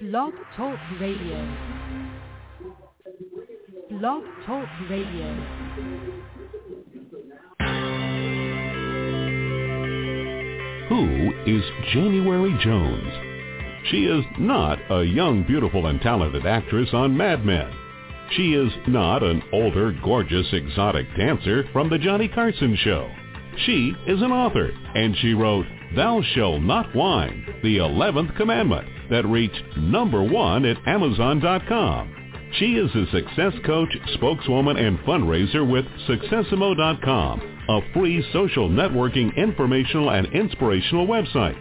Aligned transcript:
Blog 0.00 0.32
Talk 0.56 0.78
Radio. 1.00 1.56
Blog 3.90 4.22
Talk 4.46 4.68
Radio. 4.88 5.34
Who 10.88 11.32
is 11.46 11.62
January 11.92 12.56
Jones? 12.62 13.88
She 13.90 14.04
is 14.04 14.24
not 14.38 14.78
a 14.90 15.04
young, 15.04 15.44
beautiful, 15.46 15.86
and 15.86 16.00
talented 16.00 16.46
actress 16.46 16.88
on 16.92 17.16
Mad 17.16 17.44
Men. 17.44 17.70
She 18.36 18.54
is 18.54 18.72
not 18.86 19.22
an 19.22 19.42
older, 19.52 19.92
gorgeous, 20.04 20.46
exotic 20.52 21.06
dancer 21.16 21.64
from 21.72 21.88
The 21.88 21.98
Johnny 21.98 22.28
Carson 22.28 22.76
Show. 22.76 23.10
She 23.64 23.94
is 24.06 24.20
an 24.22 24.32
author, 24.32 24.70
and 24.94 25.16
she 25.16 25.34
wrote 25.34 25.66
Thou 25.96 26.22
Shalt 26.34 26.62
Not 26.62 26.94
Whine, 26.94 27.46
the 27.62 27.78
11th 27.78 28.36
Commandment, 28.36 28.86
that 29.10 29.26
reached 29.26 29.62
number 29.76 30.22
one 30.22 30.64
at 30.64 30.76
Amazon.com. 30.86 32.14
She 32.58 32.76
is 32.76 32.94
a 32.94 33.10
success 33.10 33.52
coach, 33.64 33.94
spokeswoman, 34.14 34.76
and 34.76 34.98
fundraiser 35.00 35.68
with 35.68 35.84
Successimo.com, 36.06 37.40
a 37.68 37.92
free 37.92 38.24
social 38.32 38.68
networking 38.68 39.34
informational 39.36 40.10
and 40.10 40.26
inspirational 40.32 41.06
website. 41.06 41.58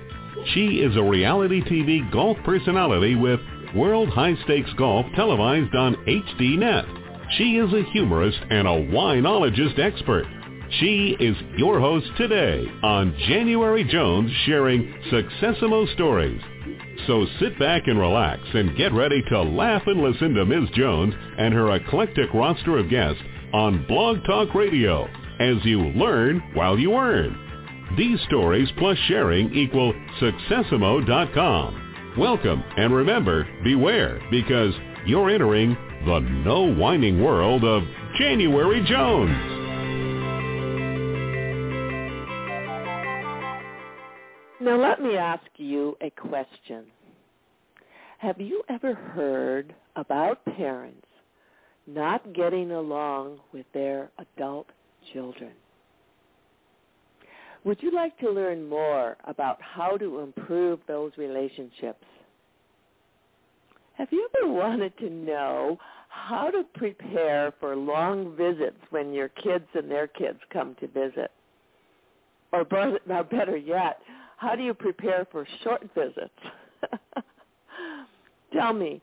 She 0.53 0.79
is 0.79 0.95
a 0.95 1.03
reality 1.03 1.61
TV 1.61 2.09
golf 2.11 2.37
personality 2.45 3.15
with 3.15 3.39
World 3.75 4.09
High 4.09 4.35
Stakes 4.43 4.71
Golf 4.77 5.05
televised 5.15 5.75
on 5.75 5.95
HDNet. 6.05 7.31
She 7.37 7.57
is 7.57 7.73
a 7.73 7.83
humorist 7.91 8.39
and 8.49 8.67
a 8.67 8.71
winologist 8.71 9.77
expert. 9.79 10.25
She 10.71 11.15
is 11.19 11.35
your 11.57 11.79
host 11.79 12.07
today 12.17 12.65
on 12.83 13.15
January 13.27 13.85
Jones 13.85 14.29
sharing 14.45 14.93
Successimo 15.09 15.91
stories. 15.93 16.41
So 17.07 17.25
sit 17.39 17.57
back 17.57 17.83
and 17.85 17.97
relax 17.97 18.41
and 18.53 18.75
get 18.75 18.91
ready 18.91 19.23
to 19.29 19.43
laugh 19.43 19.83
and 19.87 20.01
listen 20.01 20.33
to 20.33 20.45
Ms. 20.45 20.69
Jones 20.75 21.13
and 21.37 21.53
her 21.53 21.73
eclectic 21.73 22.33
roster 22.33 22.77
of 22.77 22.89
guests 22.89 23.21
on 23.53 23.87
Blog 23.87 24.17
Talk 24.25 24.53
Radio 24.53 25.07
as 25.39 25.63
you 25.63 25.79
learn 25.79 26.43
while 26.53 26.77
you 26.77 26.95
earn. 26.95 27.95
These 27.97 28.19
stories 28.27 28.69
plus 28.77 28.97
sharing 29.07 29.55
equal 29.55 29.93
Successimo.com. 30.19 32.15
Welcome 32.17 32.61
and 32.75 32.93
remember, 32.93 33.47
beware 33.63 34.19
because 34.29 34.73
you're 35.05 35.29
entering 35.29 35.77
the 36.05 36.19
no 36.19 36.73
whining 36.75 37.23
world 37.23 37.63
of 37.63 37.83
January 38.19 38.83
Jones. 38.85 39.56
Now 44.67 44.81
let 44.81 45.01
me 45.01 45.15
ask 45.15 45.45
you 45.55 45.95
a 46.01 46.09
question. 46.09 46.87
Have 48.17 48.41
you 48.41 48.63
ever 48.67 48.93
heard 48.93 49.73
about 49.95 50.43
parents 50.43 51.07
not 51.87 52.33
getting 52.33 52.71
along 52.71 53.39
with 53.53 53.65
their 53.73 54.09
adult 54.19 54.67
children? 55.13 55.53
Would 57.63 57.81
you 57.81 57.91
like 57.91 58.19
to 58.19 58.29
learn 58.29 58.67
more 58.67 59.15
about 59.23 59.57
how 59.61 59.95
to 59.95 60.19
improve 60.19 60.81
those 60.85 61.13
relationships? 61.15 62.03
Have 63.93 64.09
you 64.11 64.27
ever 64.37 64.51
wanted 64.51 64.97
to 64.97 65.09
know 65.09 65.77
how 66.09 66.51
to 66.51 66.65
prepare 66.75 67.53
for 67.61 67.73
long 67.77 68.35
visits 68.35 68.81
when 68.89 69.13
your 69.13 69.29
kids 69.29 69.67
and 69.75 69.89
their 69.89 70.07
kids 70.07 70.39
come 70.51 70.75
to 70.81 70.87
visit? 70.87 71.31
Or 72.51 72.65
better 72.65 73.55
yet, 73.55 74.01
how 74.37 74.55
do 74.55 74.63
you 74.63 74.73
prepare 74.73 75.27
for 75.31 75.47
short 75.63 75.81
visits? 75.93 76.29
Tell 78.53 78.71
me, 78.71 79.01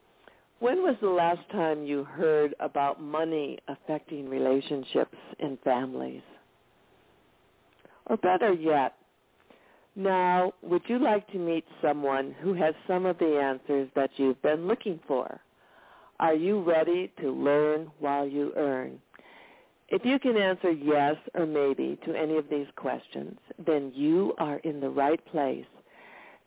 when 0.61 0.83
was 0.83 0.97
the 1.01 1.09
last 1.09 1.41
time 1.51 1.85
you 1.85 2.05
heard 2.05 2.55
about 2.61 3.03
money 3.03 3.59
affecting 3.69 4.29
relationships 4.29 5.17
in 5.41 5.59
families? 5.63 6.23
Or 8.07 8.17
better 8.17 8.53
yet, 8.53 8.95
now 9.97 10.53
would 10.63 10.83
you 10.87 10.99
like 10.99 11.27
to 11.33 11.39
meet 11.39 11.65
someone 11.83 12.35
who 12.41 12.55
has 12.55 12.75
some 12.87 13.05
of 13.05 13.19
the 13.19 13.39
answers 13.41 13.89
that 13.95 14.11
you've 14.17 14.41
been 14.43 14.67
looking 14.67 15.01
for? 15.07 15.41
Are 16.21 16.35
you 16.35 16.63
ready 16.63 17.13
to 17.21 17.31
learn 17.31 17.91
while 17.99 18.27
you 18.27 18.53
earn? 18.57 19.01
If 19.95 20.05
you 20.05 20.19
can 20.19 20.37
answer 20.37 20.73
yes 20.73 21.15
or 21.35 21.47
maybe 21.47 21.97
to 22.05 22.17
any 22.17 22.37
of 22.37 22.49
these 22.51 22.67
questions, 22.75 23.39
then 23.65 23.93
you 23.95 24.35
are 24.39 24.57
in 24.65 24.81
the 24.81 24.91
right 24.91 25.25
place. 25.27 25.65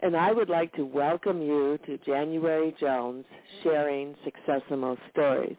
And 0.02 0.18
I 0.18 0.34
would 0.34 0.50
like 0.50 0.74
to 0.74 0.84
welcome 0.84 1.42
you 1.42 1.80
to 1.86 1.98
January 2.00 2.76
Jones 2.78 3.24
sharing 3.64 4.16
Successimo 4.26 4.98
stories. 5.12 5.56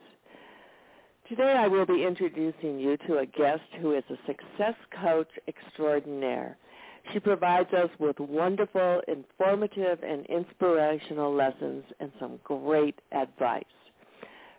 Today 1.30 1.54
I 1.58 1.66
will 1.66 1.86
be 1.86 2.04
introducing 2.04 2.78
you 2.78 2.98
to 3.06 3.20
a 3.20 3.26
guest 3.26 3.62
who 3.80 3.94
is 3.94 4.04
a 4.10 4.18
success 4.26 4.74
coach 5.02 5.30
extraordinaire. 5.48 6.58
She 7.14 7.20
provides 7.20 7.72
us 7.72 7.88
with 7.98 8.20
wonderful, 8.20 9.00
informative, 9.08 10.00
and 10.02 10.26
inspirational 10.26 11.34
lessons 11.34 11.84
and 12.00 12.12
some 12.20 12.38
great 12.44 13.00
advice. 13.12 13.64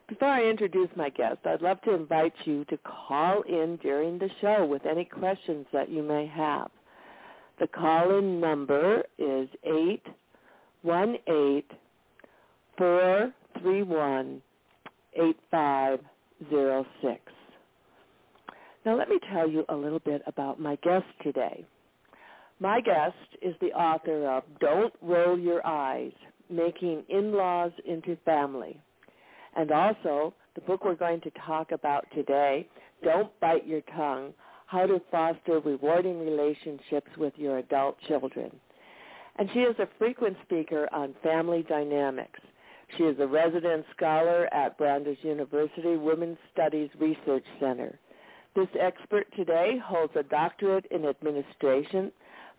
Before 0.10 0.28
I 0.28 0.44
introduce 0.44 0.90
my 0.96 1.10
guest, 1.10 1.46
I'd 1.46 1.62
love 1.62 1.80
to 1.84 1.94
invite 1.94 2.34
you 2.46 2.66
to 2.66 2.78
call 2.80 3.44
in 3.44 3.78
during 3.78 4.18
the 4.18 4.30
show 4.42 4.66
with 4.66 4.88
any 4.88 5.06
questions 5.06 5.68
that 5.72 5.90
you 5.90 6.02
may 6.02 6.26
have. 6.26 6.72
The 7.60 7.68
call-in 7.68 8.40
number 8.40 9.04
is 9.20 9.48
818 9.64 11.64
431 12.78 14.42
0506. 15.52 17.22
Now 18.86 18.98
let 18.98 19.10
me 19.10 19.20
tell 19.32 19.48
you 19.48 19.64
a 19.70 19.76
little 19.76 20.00
bit 20.00 20.24
about 20.26 20.60
my 20.60 20.76
guest 20.78 21.06
today. 21.22 21.68
My 22.60 22.82
guest 22.82 23.16
is 23.44 23.54
the 23.62 23.74
author 23.74 24.28
of 24.28 24.44
Don't 24.60 24.94
Roll 25.04 25.38
Your 25.38 25.64
Eyes, 25.68 26.14
Making 26.50 27.04
In-Laws 27.10 27.74
into 27.86 28.16
Family. 28.26 28.82
And 29.56 29.72
also, 29.72 30.34
the 30.56 30.62
book 30.62 30.84
we're 30.84 30.96
going 30.96 31.22
to 31.22 31.32
talk 31.46 31.72
about 31.72 32.06
today, 32.14 32.68
Don't 33.04 33.38
Bite 33.40 33.68
Your 33.68 33.82
Tongue, 33.96 34.34
How 34.68 34.86
to 34.86 35.02
Foster 35.12 35.60
Rewarding 35.60 36.20
Relationships 36.20 37.10
with 37.18 37.34
Your 37.38 37.60
Adult 37.60 37.98
Children. 38.08 38.52
And 39.38 39.50
she 39.54 39.60
is 39.60 39.76
a 39.80 39.88
frequent 39.98 40.38
speaker 40.44 40.88
on 40.92 41.16
family 41.24 41.64
dynamics. 41.68 42.40
She 42.98 43.04
is 43.04 43.18
a 43.20 43.28
resident 43.28 43.86
scholar 43.96 44.54
at 44.54 44.78
Brandeis 44.78 45.18
University 45.22 45.96
Women's 45.96 46.38
Studies 46.52 46.90
Research 47.00 47.46
Center. 47.60 47.98
This 48.56 48.68
expert 48.80 49.28
today 49.36 49.80
holds 49.84 50.14
a 50.16 50.24
doctorate 50.24 50.86
in 50.92 51.06
administration, 51.06 52.12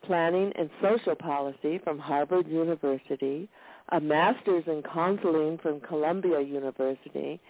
planning, 0.04 0.52
and 0.56 0.70
social 0.80 1.16
policy 1.16 1.78
from 1.82 1.98
Harvard 1.98 2.46
University, 2.46 3.48
a 3.88 4.00
master's 4.00 4.64
in 4.66 4.82
counseling 4.82 5.58
from 5.62 5.80
Columbia 5.80 6.40
University, 6.40 7.40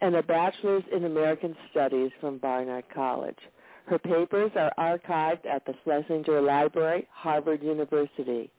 and 0.00 0.14
a 0.14 0.22
bachelor's 0.22 0.84
in 0.92 1.04
American 1.04 1.56
Studies 1.70 2.10
from 2.20 2.38
Barnard 2.38 2.84
College. 2.94 3.38
Her 3.86 3.98
papers 3.98 4.50
are 4.56 4.72
archived 4.78 5.46
at 5.46 5.64
the 5.64 5.74
Schlesinger 5.84 6.42
Library, 6.42 7.06
Harvard 7.12 7.62
University. 7.62 8.50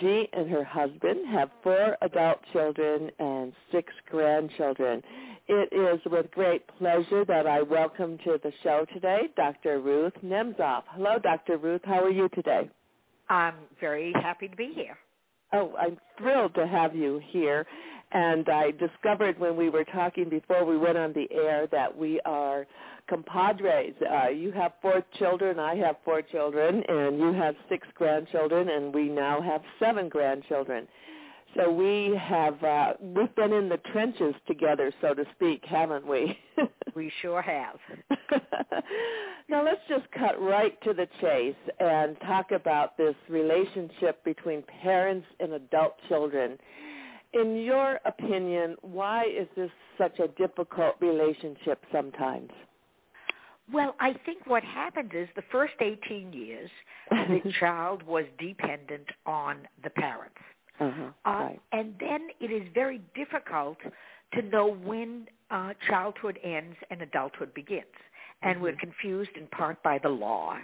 She 0.00 0.28
and 0.32 0.48
her 0.48 0.64
husband 0.64 1.26
have 1.28 1.50
four 1.62 1.96
adult 2.02 2.38
children 2.52 3.10
and 3.18 3.52
six 3.72 3.92
grandchildren. 4.08 5.02
It 5.48 5.72
is 5.72 6.00
with 6.10 6.30
great 6.30 6.62
pleasure 6.78 7.24
that 7.24 7.46
I 7.48 7.62
welcome 7.62 8.16
to 8.18 8.38
the 8.42 8.52
show 8.62 8.86
today 8.94 9.22
Dr. 9.36 9.80
Ruth 9.80 10.12
Nemzoff. 10.24 10.84
Hello, 10.90 11.18
Dr. 11.18 11.58
Ruth. 11.58 11.82
How 11.84 12.04
are 12.04 12.10
you 12.10 12.28
today? 12.28 12.70
I'm 13.28 13.54
very 13.80 14.12
happy 14.12 14.46
to 14.46 14.56
be 14.56 14.72
here. 14.72 14.96
Oh, 15.52 15.74
I'm 15.78 15.98
thrilled 16.18 16.54
to 16.54 16.66
have 16.66 16.94
you 16.94 17.20
here. 17.30 17.66
And 18.12 18.46
I 18.48 18.72
discovered 18.72 19.38
when 19.38 19.56
we 19.56 19.70
were 19.70 19.84
talking 19.84 20.28
before 20.28 20.64
we 20.66 20.76
went 20.76 20.98
on 20.98 21.14
the 21.14 21.28
air 21.32 21.66
that 21.72 21.96
we 21.96 22.20
are 22.26 22.66
compadres. 23.08 23.94
Uh, 24.02 24.28
you 24.28 24.52
have 24.52 24.72
four 24.82 25.02
children, 25.18 25.58
I 25.58 25.74
have 25.76 25.96
four 26.04 26.20
children, 26.20 26.82
and 26.88 27.18
you 27.18 27.32
have 27.32 27.54
six 27.68 27.86
grandchildren, 27.94 28.68
and 28.68 28.94
we 28.94 29.08
now 29.08 29.40
have 29.40 29.62
seven 29.80 30.08
grandchildren. 30.10 30.86
So 31.56 31.70
we 31.70 32.16
have 32.16 32.62
uh, 32.64 32.94
we've 33.00 33.34
been 33.34 33.52
in 33.52 33.68
the 33.68 33.78
trenches 33.92 34.34
together, 34.46 34.90
so 35.02 35.12
to 35.12 35.24
speak, 35.34 35.62
haven't 35.66 36.06
we? 36.06 36.38
we 36.94 37.12
sure 37.20 37.42
have. 37.42 37.78
now 39.48 39.62
let's 39.62 39.80
just 39.88 40.10
cut 40.12 40.40
right 40.40 40.80
to 40.82 40.94
the 40.94 41.06
chase 41.20 41.54
and 41.78 42.16
talk 42.20 42.52
about 42.52 42.96
this 42.96 43.14
relationship 43.28 44.24
between 44.24 44.62
parents 44.82 45.26
and 45.40 45.52
adult 45.52 45.96
children. 46.08 46.56
In 47.34 47.56
your 47.56 47.98
opinion, 48.06 48.76
why 48.80 49.24
is 49.24 49.46
this 49.54 49.70
such 49.98 50.18
a 50.20 50.28
difficult 50.28 50.94
relationship 51.00 51.84
sometimes? 51.92 52.50
Well, 53.72 53.94
I 54.00 54.14
think 54.26 54.46
what 54.46 54.62
happened 54.62 55.12
is 55.14 55.28
the 55.36 55.42
first 55.50 55.74
18 55.80 56.32
years, 56.32 56.70
the 57.10 57.52
child 57.60 58.02
was 58.02 58.24
dependent 58.38 59.06
on 59.24 59.58
the 59.82 59.90
parents. 59.90 60.36
Uh-huh. 60.86 61.10
Uh, 61.24 61.30
right. 61.44 61.60
And 61.72 61.94
then 62.00 62.28
it 62.40 62.50
is 62.50 62.66
very 62.74 63.00
difficult 63.14 63.78
to 64.34 64.42
know 64.42 64.66
when 64.90 65.26
uh, 65.50 65.72
childhood 65.88 66.38
ends 66.42 66.76
and 66.90 67.02
adulthood 67.02 67.52
begins. 67.54 67.86
And 68.44 68.60
we're 68.60 68.74
confused 68.74 69.30
in 69.36 69.46
part 69.48 69.80
by 69.84 69.98
the 70.02 70.08
law. 70.08 70.56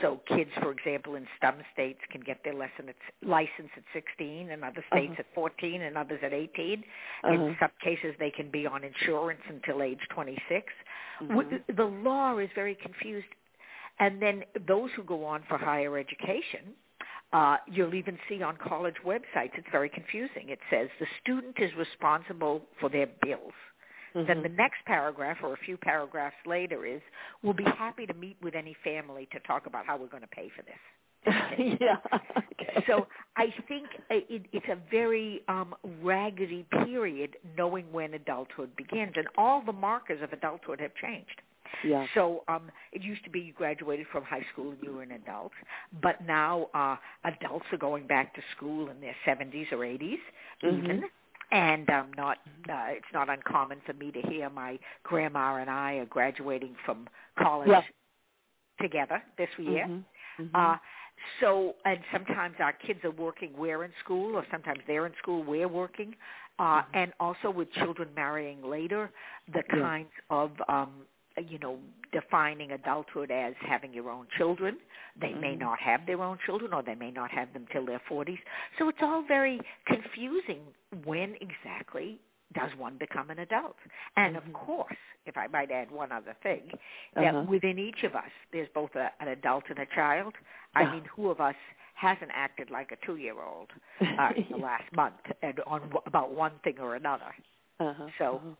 So 0.00 0.20
kids, 0.28 0.50
for 0.62 0.70
example, 0.70 1.16
in 1.16 1.26
some 1.42 1.56
states 1.72 1.98
can 2.12 2.20
get 2.20 2.38
their 2.44 2.54
lesson 2.54 2.88
at, 2.88 2.94
license 3.26 3.70
at 3.76 3.82
16, 3.92 4.50
and 4.52 4.62
other 4.62 4.84
states 4.92 5.14
Uh-huh. 5.14 5.24
at 5.28 5.34
14, 5.34 5.82
and 5.82 5.98
others 5.98 6.20
at 6.22 6.32
18. 6.32 6.84
Uh-huh. 7.24 7.32
In 7.34 7.56
some 7.58 7.72
cases, 7.82 8.14
they 8.20 8.30
can 8.30 8.50
be 8.52 8.68
on 8.68 8.84
insurance 8.84 9.40
until 9.48 9.82
age 9.82 9.98
26. 10.10 10.72
Mhm. 11.22 11.28
W- 11.28 11.60
The 11.74 11.84
law 11.84 12.38
is 12.38 12.50
very 12.54 12.76
confused. 12.76 13.26
And 13.98 14.22
then 14.22 14.44
those 14.68 14.90
who 14.92 15.02
go 15.02 15.24
on 15.24 15.42
for 15.48 15.58
higher 15.58 15.98
education, 15.98 16.74
uh, 17.32 17.56
you'll 17.66 17.94
even 17.94 18.18
see 18.28 18.42
on 18.42 18.56
college 18.56 18.96
websites, 19.04 19.56
it's 19.56 19.66
very 19.72 19.88
confusing. 19.88 20.48
It 20.48 20.60
says 20.70 20.88
the 21.00 21.06
student 21.20 21.56
is 21.58 21.70
responsible 21.76 22.62
for 22.80 22.88
their 22.88 23.06
bills. 23.22 23.52
Then 24.14 24.26
Mhm. 24.26 24.42
the 24.44 24.48
next 24.50 24.84
paragraph 24.86 25.42
or 25.42 25.54
a 25.54 25.56
few 25.56 25.76
paragraphs 25.76 26.36
later 26.46 26.86
is, 26.86 27.02
we'll 27.42 27.52
be 27.52 27.64
happy 27.64 28.06
to 28.06 28.14
meet 28.14 28.36
with 28.40 28.54
any 28.54 28.74
family 28.74 29.26
to 29.32 29.40
talk 29.40 29.66
about 29.66 29.86
how 29.86 29.96
we're 29.96 30.06
going 30.06 30.22
to 30.22 30.28
pay 30.28 30.48
for 30.50 30.62
this. 30.62 30.78
yeah. 31.80 31.96
Okay. 32.52 32.84
So 32.86 33.08
I 33.36 33.46
think 33.66 33.88
it, 34.10 34.46
it's 34.52 34.68
a 34.68 34.76
very 34.90 35.42
um, 35.48 35.74
raggedy 36.02 36.64
period 36.84 37.36
knowing 37.56 37.90
when 37.90 38.14
adulthood 38.14 38.76
begins, 38.76 39.14
and 39.16 39.26
all 39.36 39.62
the 39.64 39.72
markers 39.72 40.22
of 40.22 40.32
adulthood 40.32 40.80
have 40.80 40.94
changed. 40.94 41.40
Yeah. 41.82 42.06
So 42.14 42.44
um, 42.48 42.70
it 42.92 43.02
used 43.02 43.24
to 43.24 43.30
be 43.30 43.40
you 43.40 43.52
graduated 43.52 44.06
from 44.12 44.24
high 44.24 44.44
school 44.52 44.70
and 44.70 44.78
you 44.82 44.92
were 44.92 45.02
an 45.02 45.12
adult, 45.12 45.52
but 46.02 46.24
now 46.26 46.68
uh, 46.74 46.96
adults 47.24 47.66
are 47.72 47.78
going 47.78 48.06
back 48.06 48.34
to 48.34 48.40
school 48.56 48.88
in 48.90 49.00
their 49.00 49.16
70s 49.26 49.72
or 49.72 49.78
80s 49.78 50.18
even. 50.62 50.82
Mhm. 50.82 51.02
And 51.50 51.88
um, 51.90 52.10
not, 52.16 52.38
uh, 52.68 52.86
it's 52.88 53.12
not 53.12 53.28
uncommon 53.28 53.80
for 53.86 53.92
me 53.92 54.10
to 54.10 54.20
hear 54.22 54.50
my 54.50 54.78
grandma 55.04 55.56
and 55.56 55.70
I 55.70 55.94
are 55.94 56.06
graduating 56.06 56.74
from 56.84 57.06
college 57.38 57.68
Yeah. 57.68 57.82
together 58.80 59.22
this 59.36 59.50
year. 59.58 59.84
Mhm. 59.86 60.04
Mhm. 60.40 60.50
Uh, 60.54 60.78
so, 61.40 61.76
and 61.84 62.00
sometimes 62.12 62.56
our 62.60 62.72
kids 62.72 63.04
are 63.04 63.10
working, 63.12 63.56
we're 63.56 63.84
in 63.84 63.92
school, 64.02 64.36
or 64.36 64.44
sometimes 64.50 64.80
they're 64.86 65.06
in 65.06 65.14
school, 65.16 65.42
we're 65.42 65.68
working. 65.68 66.16
Uh, 66.58 66.82
and 66.94 67.12
also 67.20 67.50
with 67.50 67.70
children 67.72 68.08
marrying 68.14 68.62
later, 68.62 69.10
the 69.52 69.60
Mm-hmm. 69.62 69.76
Yeah. 69.76 69.82
kinds 69.82 70.12
of, 70.30 70.50
um, 70.68 71.06
you 71.36 71.58
know, 71.58 71.78
defining 72.12 72.72
adulthood 72.72 73.30
as 73.30 73.54
having 73.60 73.92
your 73.92 74.10
own 74.10 74.26
children. 74.36 74.78
They 75.20 75.32
may 75.34 75.54
Mhm. 75.54 75.60
not 75.60 75.78
have 75.80 76.06
their 76.06 76.22
own 76.22 76.38
children, 76.46 76.72
or 76.72 76.82
they 76.82 76.94
may 76.94 77.10
not 77.10 77.30
have 77.30 77.52
them 77.52 77.66
till 77.72 77.84
their 77.84 77.98
40s. 78.00 78.40
So 78.78 78.88
it's 78.88 79.02
all 79.02 79.22
very 79.22 79.60
confusing 79.86 80.74
when 81.04 81.36
exactly 81.40 82.20
does 82.52 82.74
one 82.76 82.96
become 82.98 83.30
an 83.30 83.40
adult? 83.40 83.76
And 84.16 84.36
Mhm. 84.36 84.38
of 84.46 84.52
course, 84.52 84.96
if 85.26 85.36
I 85.36 85.48
might 85.48 85.70
add 85.72 85.90
one 85.90 86.12
other 86.12 86.34
thing, 86.34 86.70
that 87.14 87.34
Uh-huh. 87.34 87.42
within 87.44 87.78
each 87.78 88.04
of 88.04 88.14
us, 88.14 88.30
there's 88.52 88.68
both 88.68 88.94
a, 88.94 89.10
an 89.20 89.28
adult 89.28 89.68
and 89.70 89.78
a 89.80 89.86
child. 89.86 90.36
I 90.76 90.84
mean, 90.92 91.04
who 91.06 91.30
of 91.30 91.40
us 91.40 91.56
hasn't 91.94 92.30
acted 92.32 92.70
like 92.70 92.92
a 92.92 92.96
two-year-old 92.96 93.72
uh, 94.18 94.30
in 94.36 94.46
the 94.50 94.56
last 94.70 94.92
month 94.92 95.20
and 95.42 95.58
on 95.66 95.80
w- 95.82 96.02
about 96.06 96.30
one 96.32 96.52
thing 96.62 96.78
or 96.78 96.94
another? 96.94 97.34
Uh-huh. 97.80 98.08
So, 98.18 98.36
uh-huh. 98.36 98.54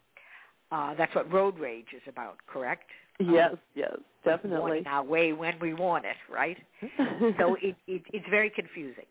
Uh, 0.74 0.92
that's 0.94 1.14
what 1.14 1.32
road 1.32 1.56
rage 1.56 1.86
is 1.94 2.02
about, 2.08 2.36
correct? 2.48 2.90
Yes, 3.20 3.54
yes, 3.76 3.96
definitely. 4.24 4.82
Our 4.86 5.04
way 5.04 5.32
when 5.32 5.54
we 5.60 5.72
want 5.72 6.04
it, 6.04 6.16
right? 6.28 6.56
so 7.38 7.54
it, 7.62 7.76
it 7.86 8.02
it's 8.12 8.26
very 8.28 8.50
confusing. 8.50 9.04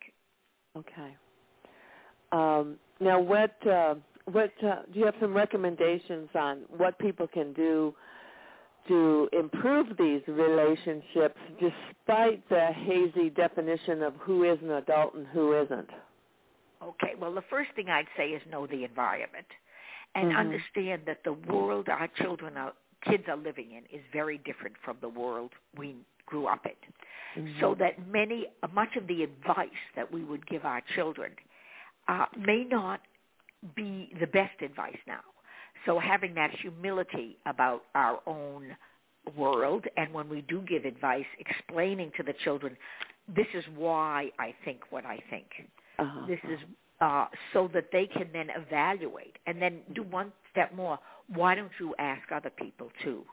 okay. 0.76 1.16
Um, 2.32 2.76
now, 3.00 3.18
what 3.18 3.56
uh, 3.66 3.94
what 4.30 4.52
uh, 4.62 4.82
do 4.92 4.98
you 4.98 5.06
have 5.06 5.14
some 5.22 5.32
recommendations 5.32 6.28
on 6.34 6.64
what 6.68 6.98
people 6.98 7.26
can 7.28 7.54
do 7.54 7.94
to 8.88 9.30
improve 9.32 9.86
these 9.98 10.20
relationships, 10.28 11.38
despite 11.58 12.46
the 12.50 12.66
hazy 12.74 13.30
definition 13.30 14.02
of 14.02 14.12
who 14.16 14.44
is 14.44 14.58
an 14.62 14.72
adult 14.72 15.14
and 15.14 15.26
who 15.28 15.58
isn't? 15.62 15.88
Okay, 16.82 17.14
well, 17.18 17.32
the 17.32 17.44
first 17.48 17.70
thing 17.74 17.88
I'd 17.88 18.04
say 18.18 18.28
is 18.28 18.42
know 18.50 18.66
the 18.66 18.84
environment 18.84 19.46
and 20.14 20.30
Mhm. 20.32 20.36
understand 20.36 21.02
that 21.06 21.22
the 21.24 21.32
world 21.32 21.88
our 21.88 22.08
children 22.08 22.56
are 22.56 22.72
kids 23.02 23.28
are 23.28 23.36
living 23.36 23.72
in 23.72 23.84
is 23.86 24.04
very 24.12 24.38
different 24.38 24.76
from 24.78 24.96
the 25.00 25.08
world 25.08 25.52
we 25.76 25.96
grew 26.26 26.46
up 26.46 26.64
in. 26.64 26.72
So 27.60 27.74
that 27.74 28.06
many 28.06 28.46
much 28.72 28.96
of 28.96 29.06
the 29.06 29.22
advice 29.24 29.82
that 29.94 30.10
we 30.10 30.24
would 30.24 30.46
give 30.46 30.64
our 30.64 30.80
children 30.94 31.32
uh, 32.08 32.26
may 32.38 32.64
not 32.64 33.00
be 33.74 34.10
the 34.20 34.26
best 34.26 34.62
advice 34.62 34.98
now. 35.06 35.20
So 35.84 35.98
having 35.98 36.34
that 36.34 36.50
humility 36.52 37.36
about 37.44 37.84
our 37.94 38.20
own 38.26 38.76
world 39.36 39.86
and 39.96 40.12
when 40.12 40.28
we 40.28 40.42
do 40.42 40.60
give 40.62 40.84
advice 40.84 41.26
explaining 41.38 42.12
to 42.16 42.22
the 42.22 42.34
children 42.44 42.76
this 43.28 43.46
is 43.54 43.64
why 43.74 44.30
I 44.38 44.54
think 44.64 44.80
what 44.90 45.06
I 45.06 45.18
think 45.30 45.46
uh-huh. 45.98 46.26
this 46.26 46.40
is 46.44 46.58
uh, 47.04 47.26
so 47.52 47.68
that 47.74 47.86
they 47.92 48.06
can 48.06 48.28
then 48.32 48.48
evaluate 48.56 49.36
and 49.46 49.62
then 49.62 49.80
do 49.94 50.02
one 50.04 50.32
step 50.52 50.74
more. 50.74 50.98
Why 51.34 51.54
don't 51.54 51.72
you 51.80 51.94
ask 51.98 52.22
other 52.32 52.50
people 52.50 52.90
too? 53.04 53.24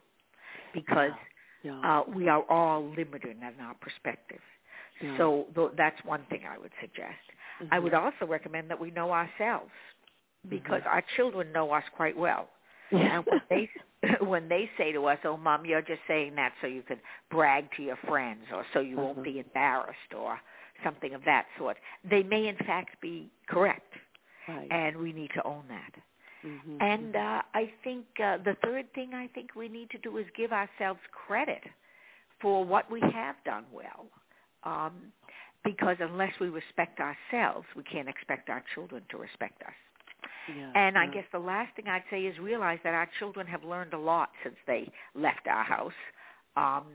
Because 0.73 1.13
yeah. 1.63 1.83
uh, 1.83 2.03
we 2.13 2.29
are 2.29 2.44
all 2.50 2.83
limited 2.89 3.38
in 3.38 3.44
our 3.62 3.75
perspective. 3.75 4.39
Yeah. 5.01 5.18
So 5.18 5.47
th- 5.56 5.71
that's 5.77 5.97
one 6.06 6.25
thing 6.29 6.41
I 6.50 6.57
would 6.59 6.71
suggest. 6.81 7.19
I 7.71 7.79
Mhm. 7.79 7.81
would 7.81 7.94
also 7.94 8.25
recommend 8.27 8.69
that 8.71 8.79
we 8.79 8.91
know 8.91 9.12
ourselves 9.12 9.71
because 10.50 10.81
Mm-hmm. 10.81 10.85
our 10.85 11.03
children 11.18 11.51
know 11.53 11.71
us 11.71 11.83
quite 11.95 12.18
well. 12.18 12.50
And 13.07 13.25
when 13.25 13.41
they 13.50 13.69
when 14.25 14.50
they 14.50 14.69
say 14.77 14.91
to 14.94 15.06
us, 15.07 15.19
"Oh, 15.25 15.38
mom, 15.38 15.65
you're 15.65 15.81
just 15.81 16.01
saying 16.07 16.35
that 16.35 16.53
so 16.62 16.68
you 16.68 16.83
can 16.83 17.00
brag 17.31 17.65
to 17.77 17.83
your 17.83 17.97
friends, 18.07 18.44
or 18.53 18.65
so 18.73 18.79
you 18.81 18.97
Uh-huh. 18.97 19.00
won't 19.00 19.23
be 19.23 19.39
embarrassed, 19.39 20.13
or 20.18 20.39
something 20.83 21.13
of 21.13 21.24
that 21.25 21.48
sort," 21.57 21.78
they 22.04 22.24
may 22.24 22.48
in 22.48 22.57
fact 22.57 23.00
be 23.01 23.30
correct, 23.48 23.94
right. 24.48 24.68
and 24.72 24.98
we 24.98 25.13
need 25.13 25.31
to 25.36 25.44
own 25.44 25.63
that. 25.69 25.94
Mhm. 26.44 26.81
And 26.81 27.16
uh, 27.16 27.42
I 27.54 27.72
think 27.83 28.06
uh, 28.19 28.38
the 28.38 28.56
third 28.63 28.92
thing 28.94 29.13
I 29.13 29.28
think 29.28 29.56
we 29.56 29.68
need 29.69 29.89
to 29.92 29.98
do 30.00 30.18
is 30.18 30.25
give 30.36 30.51
ourselves 30.51 31.00
credit 31.12 31.63
for 32.42 32.66
what 32.66 32.89
we 32.89 33.00
have 33.13 33.36
done 33.45 33.66
well. 33.72 34.07
Um, 34.63 35.12
because 35.63 35.98
unless 36.00 36.33
we 36.39 36.50
respect 36.50 37.00
ourselves, 37.00 37.68
we 37.75 37.83
can't 37.83 38.10
expect 38.10 38.50
our 38.50 38.63
children 38.74 39.04
to 39.10 39.18
respect 39.18 39.62
us. 39.62 39.74
yeah. 40.57 40.72
And 40.74 40.98
I 40.98 41.06
yeah. 41.06 41.12
guess 41.12 41.25
the 41.31 41.40
last 41.40 41.76
thing 41.76 41.88
I'd 41.88 42.04
say 42.09 42.21
is 42.23 42.38
realize 42.40 42.80
that 42.83 42.94
our 42.94 43.07
children 43.19 43.45
have 43.47 43.64
learned 43.64 43.94
a 43.94 43.97
lot 44.00 44.30
since 44.44 44.56
they 44.66 44.92
left 45.14 45.47
our 45.47 45.64
house. 45.64 45.94
Um, 46.56 46.85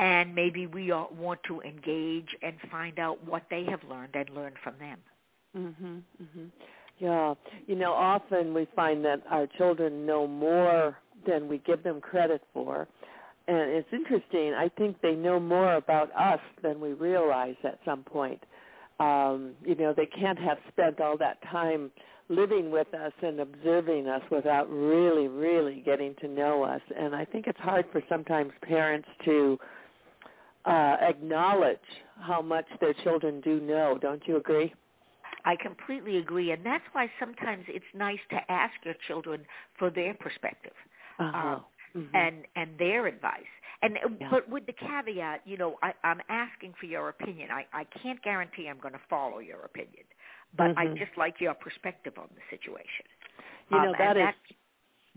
and 0.00 0.34
maybe 0.34 0.66
we 0.66 0.90
all 0.90 1.12
want 1.16 1.38
to 1.46 1.60
engage 1.60 2.34
and 2.42 2.54
find 2.70 2.98
out 2.98 3.22
what 3.24 3.42
they 3.50 3.64
have 3.64 3.80
learned 3.88 4.16
and 4.16 4.30
learn 4.30 4.54
from 4.64 4.74
them. 4.78 4.98
Mhm. 5.54 6.02
Mhm. 6.22 6.50
Yeah. 6.98 7.34
You 7.66 7.76
know, 7.76 7.92
often 7.92 8.54
we 8.54 8.64
find 8.64 9.04
that 9.04 9.20
our 9.28 9.46
children 9.46 10.06
know 10.06 10.26
more 10.26 10.98
than 11.24 11.48
we 11.48 11.58
give 11.58 11.82
them 11.82 12.00
credit 12.00 12.42
for. 12.52 12.88
And 13.46 13.70
it's 13.70 13.92
interesting. 13.92 14.54
I 14.54 14.68
think 14.68 15.00
they 15.00 15.14
know 15.14 15.38
more 15.38 15.74
about 15.74 16.10
us 16.14 16.40
than 16.62 16.80
we 16.80 16.94
realize 16.94 17.56
at 17.64 17.78
some 17.84 18.02
point. 18.02 18.42
Um, 19.00 19.54
you 19.64 19.74
know, 19.74 19.92
they 19.92 20.06
can't 20.06 20.38
have 20.38 20.58
spent 20.68 21.00
all 21.00 21.16
that 21.18 21.42
time 21.42 21.90
living 22.28 22.70
with 22.70 22.94
us 22.94 23.12
and 23.22 23.40
observing 23.40 24.06
us 24.08 24.22
without 24.30 24.70
really, 24.70 25.26
really 25.28 25.80
getting 25.80 26.14
to 26.16 26.28
know 26.28 26.62
us. 26.62 26.82
And 26.96 27.14
I 27.14 27.24
think 27.24 27.46
it's 27.48 27.60
hard 27.60 27.90
for 27.90 28.02
sometimes 28.08 28.52
parents 28.62 29.08
to 29.24 29.58
uh, 29.60 29.66
acknowledge 30.68 31.78
how 32.20 32.42
much 32.42 32.66
their 32.80 32.94
children 33.04 33.40
do 33.40 33.60
know. 33.60 33.98
Don't 34.00 34.22
you 34.26 34.36
agree? 34.36 34.74
I 35.44 35.56
completely 35.56 36.18
agree, 36.18 36.52
and 36.52 36.64
that's 36.64 36.84
why 36.92 37.10
sometimes 37.20 37.64
it's 37.68 37.84
nice 37.94 38.20
to 38.30 38.52
ask 38.52 38.74
your 38.84 38.94
children 39.06 39.46
for 39.78 39.90
their 39.90 40.14
perspective 40.14 40.74
Uh-huh. 41.18 41.56
um, 41.56 41.64
Mhm. 41.96 42.12
and 42.14 42.46
and 42.56 42.78
their 42.78 43.06
advice. 43.06 43.42
And 43.82 43.98
uh, 43.98 44.08
Yeah. 44.20 44.30
but 44.30 44.48
with 44.48 44.66
the 44.66 44.72
caveat, 44.74 45.42
you 45.46 45.56
know, 45.56 45.78
I, 45.82 45.94
I'm 46.04 46.20
asking 46.28 46.74
for 46.80 46.86
your 46.86 47.08
opinion. 47.10 47.50
I, 47.50 47.66
I 47.72 47.84
can't 48.02 48.22
guarantee 48.22 48.68
I'm 48.68 48.80
going 48.80 48.94
to 48.94 49.00
follow 49.10 49.38
your 49.40 49.62
opinion, 49.62 50.04
but 50.56 50.72
I 50.76 50.86
Mhm. 50.86 50.98
just 50.98 51.16
like 51.16 51.40
your 51.40 51.54
perspective 51.54 52.14
on 52.18 52.28
the 52.34 52.42
situation. 52.50 53.06
You 53.70 53.80
Um, 53.80 53.86
know 53.86 53.94
that 53.98 54.16
is 54.16 54.24
that- 54.24 54.36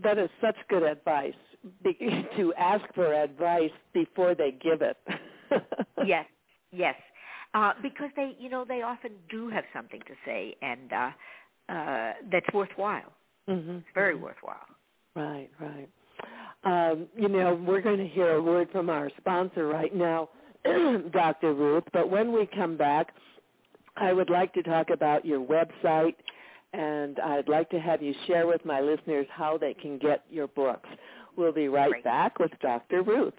that 0.00 0.18
is 0.18 0.30
such 0.40 0.56
good 0.68 0.82
advice 0.82 1.34
be, 1.82 1.94
to 2.36 2.54
ask 2.54 2.84
for 2.94 3.12
advice 3.14 3.72
before 3.92 4.34
they 4.34 4.52
give 4.52 4.82
it. 4.82 4.98
yes, 6.06 6.26
yes, 6.72 6.94
uh, 7.54 7.72
because 7.82 8.10
they, 8.16 8.34
you 8.38 8.48
know, 8.48 8.64
they 8.66 8.82
often 8.82 9.12
do 9.30 9.48
have 9.48 9.64
something 9.72 10.00
to 10.00 10.14
say, 10.24 10.56
and 10.62 10.92
uh, 10.92 11.10
uh, 11.72 12.12
that's 12.30 12.46
worthwhile. 12.52 13.12
Mm-hmm. 13.48 13.76
It's 13.76 13.86
very 13.94 14.14
worthwhile. 14.14 14.66
Right, 15.14 15.50
right. 15.60 15.88
Um, 16.64 17.06
you 17.16 17.28
know, 17.28 17.54
we're 17.54 17.82
going 17.82 17.98
to 17.98 18.08
hear 18.08 18.32
a 18.32 18.42
word 18.42 18.68
from 18.72 18.88
our 18.88 19.10
sponsor 19.18 19.66
right 19.66 19.94
now, 19.94 20.30
Dr. 21.12 21.52
Ruth. 21.52 21.84
But 21.92 22.10
when 22.10 22.32
we 22.32 22.46
come 22.46 22.76
back, 22.76 23.12
I 23.96 24.12
would 24.12 24.30
like 24.30 24.52
to 24.54 24.62
talk 24.62 24.90
about 24.90 25.24
your 25.24 25.40
website, 25.40 26.14
and 26.72 27.20
I'd 27.20 27.48
like 27.48 27.70
to 27.70 27.78
have 27.78 28.02
you 28.02 28.14
share 28.26 28.46
with 28.46 28.64
my 28.64 28.80
listeners 28.80 29.26
how 29.30 29.58
they 29.58 29.74
can 29.74 29.98
get 29.98 30.24
your 30.30 30.48
books. 30.48 30.88
We'll 31.36 31.52
be 31.52 31.68
right 31.68 31.90
Great. 31.90 32.04
back 32.04 32.38
with 32.38 32.50
Dr. 32.60 33.02
Ruth. 33.02 33.34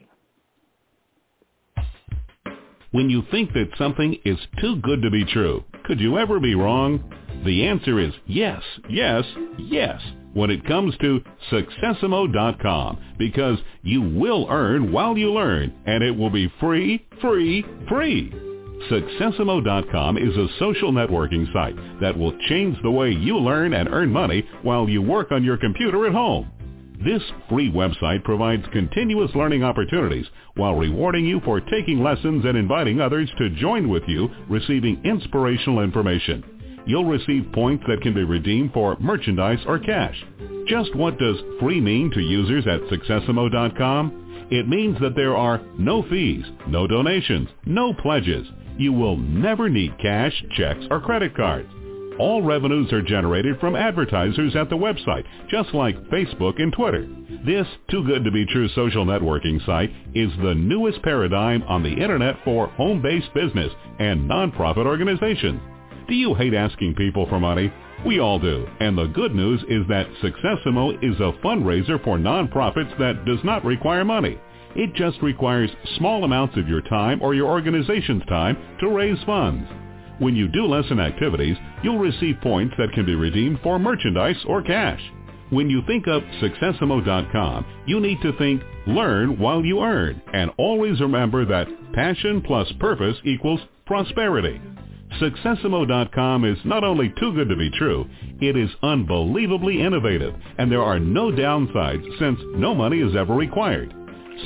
When 2.96 3.10
you 3.10 3.24
think 3.30 3.52
that 3.52 3.78
something 3.78 4.18
is 4.24 4.38
too 4.62 4.78
good 4.78 5.02
to 5.02 5.12
be 5.12 5.26
true, 5.26 5.66
could 5.84 6.00
you 6.00 6.18
ever 6.18 6.40
be 6.40 6.56
wrong? 6.56 7.04
The 7.44 7.68
answer 7.68 8.00
is 8.00 8.14
yes, 8.26 8.62
yes, 8.90 9.26
yes 9.58 10.02
when 10.32 10.50
it 10.50 10.66
comes 10.66 10.96
to 11.02 11.20
Successimo.com 11.52 12.98
because 13.18 13.60
you 13.84 14.02
will 14.02 14.48
earn 14.50 14.94
while 14.94 15.18
you 15.18 15.34
learn 15.34 15.74
and 15.86 16.06
it 16.06 16.16
will 16.16 16.30
be 16.30 16.50
free, 16.62 17.06
free, 17.20 17.66
free. 17.90 18.32
Successimo.com 18.90 20.18
is 20.18 20.38
a 20.38 20.48
social 20.58 20.94
networking 20.94 21.52
site 21.52 21.76
that 22.00 22.18
will 22.18 22.38
change 22.48 22.78
the 22.82 22.92
way 22.92 23.10
you 23.10 23.38
learn 23.38 23.74
and 23.74 23.90
earn 23.90 24.10
money 24.10 24.48
while 24.62 24.88
you 24.88 25.02
work 25.02 25.34
on 25.34 25.44
your 25.44 25.58
computer 25.58 26.08
at 26.08 26.14
home. 26.14 26.50
This 27.04 27.22
free 27.50 27.72
website 27.72 28.24
provides 28.24 28.64
continuous 28.72 29.32
learning 29.36 29.64
opportunities 29.64 30.26
while 30.56 30.76
rewarding 30.76 31.26
you 31.26 31.42
for 31.42 31.60
taking 31.60 32.02
lessons 32.02 32.46
and 32.46 32.58
inviting 32.58 33.02
others 33.02 33.30
to 33.38 33.50
join 33.50 33.90
with 33.90 34.04
you 34.08 34.30
receiving 34.50 35.04
inspirational 35.04 35.82
information. 35.82 36.84
You'll 36.86 37.06
receive 37.06 37.52
points 37.52 37.84
that 37.88 38.02
can 38.02 38.14
be 38.14 38.24
redeemed 38.24 38.72
for 38.74 38.96
merchandise 39.00 39.60
or 39.66 39.80
cash. 39.80 40.16
Just 40.68 40.96
what 40.96 41.18
does 41.18 41.38
free 41.60 41.82
mean 41.82 42.12
to 42.12 42.22
users 42.22 42.66
at 42.68 42.82
Successimo.com? 42.84 44.48
It 44.52 44.70
means 44.70 44.98
that 45.02 45.16
there 45.16 45.36
are 45.36 45.62
no 45.78 46.04
fees, 46.04 46.46
no 46.68 46.88
donations, 46.88 47.50
no 47.66 47.94
pledges. 47.94 48.48
You 48.78 48.94
will 48.94 49.18
never 49.18 49.70
need 49.70 49.98
cash, 50.00 50.34
checks, 50.56 50.86
or 50.92 51.02
credit 51.02 51.36
cards. 51.36 51.70
All 52.18 52.42
revenues 52.42 52.94
are 52.94 53.02
generated 53.02 53.60
from 53.60 53.76
advertisers 53.76 54.56
at 54.56 54.70
the 54.70 54.78
website, 54.78 55.26
just 55.50 55.74
like 55.74 55.98
Facebook 56.06 56.62
and 56.62 56.72
Twitter. 56.72 57.06
This 57.46 57.68
too 57.92 58.06
good 58.06 58.24
to 58.24 58.32
be 58.32 58.46
true 58.46 58.70
social 58.70 59.06
networking 59.06 59.64
site 59.66 59.92
is 60.14 60.32
the 60.42 60.56
newest 60.56 61.02
paradigm 61.02 61.64
on 61.64 61.84
the 61.84 61.92
internet 61.92 62.38
for 62.46 62.68
home-based 62.68 63.34
business 63.34 63.72
and 64.00 64.30
nonprofit 64.30 64.86
organizations. 64.86 65.60
Do 66.08 66.16
you 66.16 66.34
hate 66.36 66.54
asking 66.54 66.96
people 66.96 67.28
for 67.28 67.40
money? 67.40 67.74
We 68.06 68.20
all 68.20 68.40
do. 68.40 68.66
And 68.80 68.98
the 68.98 69.08
good 69.08 69.36
news 69.36 69.62
is 69.68 69.86
that 69.90 70.08
Successimo 70.24 70.98
is 71.04 71.20
a 71.20 71.34
fundraiser 71.44 72.02
for 72.04 72.18
nonprofits 72.18 72.98
that 72.98 73.26
does 73.26 73.40
not 73.44 73.66
require 73.66 74.06
money. 74.06 74.40
It 74.76 74.94
just 74.94 75.22
requires 75.22 75.70
small 75.98 76.24
amounts 76.24 76.56
of 76.58 76.70
your 76.70 76.82
time 76.82 77.22
or 77.22 77.34
your 77.34 77.50
organization's 77.50 78.24
time 78.28 78.58
to 78.80 78.90
raise 78.90 79.22
funds. 79.26 79.68
When 80.20 80.36
you 80.36 80.48
do 80.48 80.66
lesson 80.66 81.00
activities, 81.00 81.58
you'll 81.84 82.00
receive 82.00 82.40
points 82.42 82.74
that 82.78 82.94
can 82.94 83.06
be 83.06 83.16
redeemed 83.16 83.60
for 83.62 83.78
merchandise 83.78 84.38
or 84.48 84.62
cash. 84.62 85.02
When 85.50 85.70
you 85.70 85.82
think 85.86 86.08
of 86.08 86.24
Successimo.com, 86.42 87.66
you 87.86 88.00
need 88.00 88.22
to 88.22 88.32
think 88.38 88.62
learn 88.88 89.38
while 89.38 89.64
you 89.64 89.82
earn 89.82 90.22
and 90.34 90.52
always 90.58 91.02
remember 91.02 91.46
that 91.46 91.68
passion 91.94 92.42
plus 92.42 92.72
purpose 92.80 93.18
equals 93.26 93.60
prosperity. 93.86 94.62
Successimo.com 95.22 96.46
is 96.46 96.58
not 96.66 96.84
only 96.84 97.14
too 97.20 97.34
good 97.34 97.50
to 97.50 97.56
be 97.56 97.70
true, 97.78 98.06
it 98.42 98.58
is 98.58 98.70
unbelievably 98.82 99.82
innovative, 99.82 100.34
and 100.58 100.72
there 100.72 100.84
are 100.84 101.00
no 101.00 101.32
downsides 101.32 102.06
since 102.20 102.40
no 102.56 102.74
money 102.74 103.00
is 103.00 103.16
ever 103.16 103.36
required. 103.36 103.94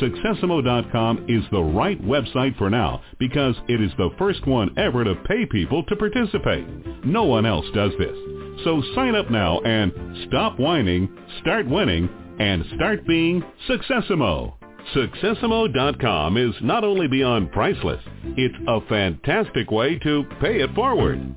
Successimo.com 0.01 1.25
is 1.27 1.43
the 1.51 1.61
right 1.61 2.01
website 2.01 2.57
for 2.57 2.69
now 2.69 3.01
because 3.17 3.55
it 3.67 3.81
is 3.81 3.91
the 3.97 4.11
first 4.17 4.45
one 4.47 4.77
ever 4.77 5.03
to 5.03 5.15
pay 5.27 5.45
people 5.45 5.83
to 5.85 5.95
participate. 5.95 6.65
No 7.05 7.23
one 7.23 7.45
else 7.45 7.65
does 7.73 7.91
this. 7.97 8.15
So 8.63 8.81
sign 8.95 9.15
up 9.15 9.29
now 9.31 9.59
and 9.61 9.91
stop 10.27 10.59
whining, 10.59 11.09
start 11.41 11.67
winning, 11.67 12.09
and 12.39 12.63
start 12.75 13.05
being 13.07 13.43
Successimo. 13.67 14.53
Successimo.com 14.95 16.37
is 16.37 16.55
not 16.61 16.83
only 16.83 17.07
beyond 17.07 17.51
priceless, 17.51 18.01
it's 18.37 18.55
a 18.67 18.81
fantastic 18.87 19.71
way 19.71 19.99
to 19.99 20.23
pay 20.41 20.61
it 20.61 20.73
forward. 20.73 21.35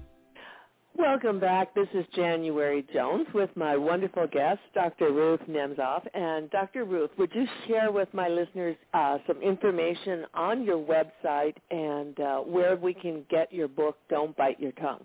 Welcome 1.03 1.41
back. 1.41 1.75
This 1.75 1.89
is 1.95 2.05
January 2.15 2.87
Jones 2.95 3.27
with 3.35 3.51
my 3.57 3.77
wonderful 3.77 4.29
guest, 4.29 4.61
Dr. 4.73 5.11
Ruth 5.13 5.41
Nemzoff. 5.51 6.07
And 6.15 6.49
Dr. 6.51 6.85
Ruth, 6.85 7.11
would 7.19 7.33
you 7.35 7.45
share 7.67 7.91
with 7.91 8.07
my 8.15 8.29
listeners 8.29 8.77
uh, 8.95 9.19
some 9.27 9.43
information 9.43 10.25
on 10.33 10.63
your 10.63 10.79
website 10.79 11.57
and 11.73 12.19
uh, 12.21 12.39
where 12.39 12.77
we 12.77 12.95
can 12.95 13.27
get 13.29 13.53
your 13.53 13.67
book, 13.67 13.97
Don't 14.09 14.37
Bite 14.37 14.61
Your 14.61 14.71
Tongue? 14.73 15.05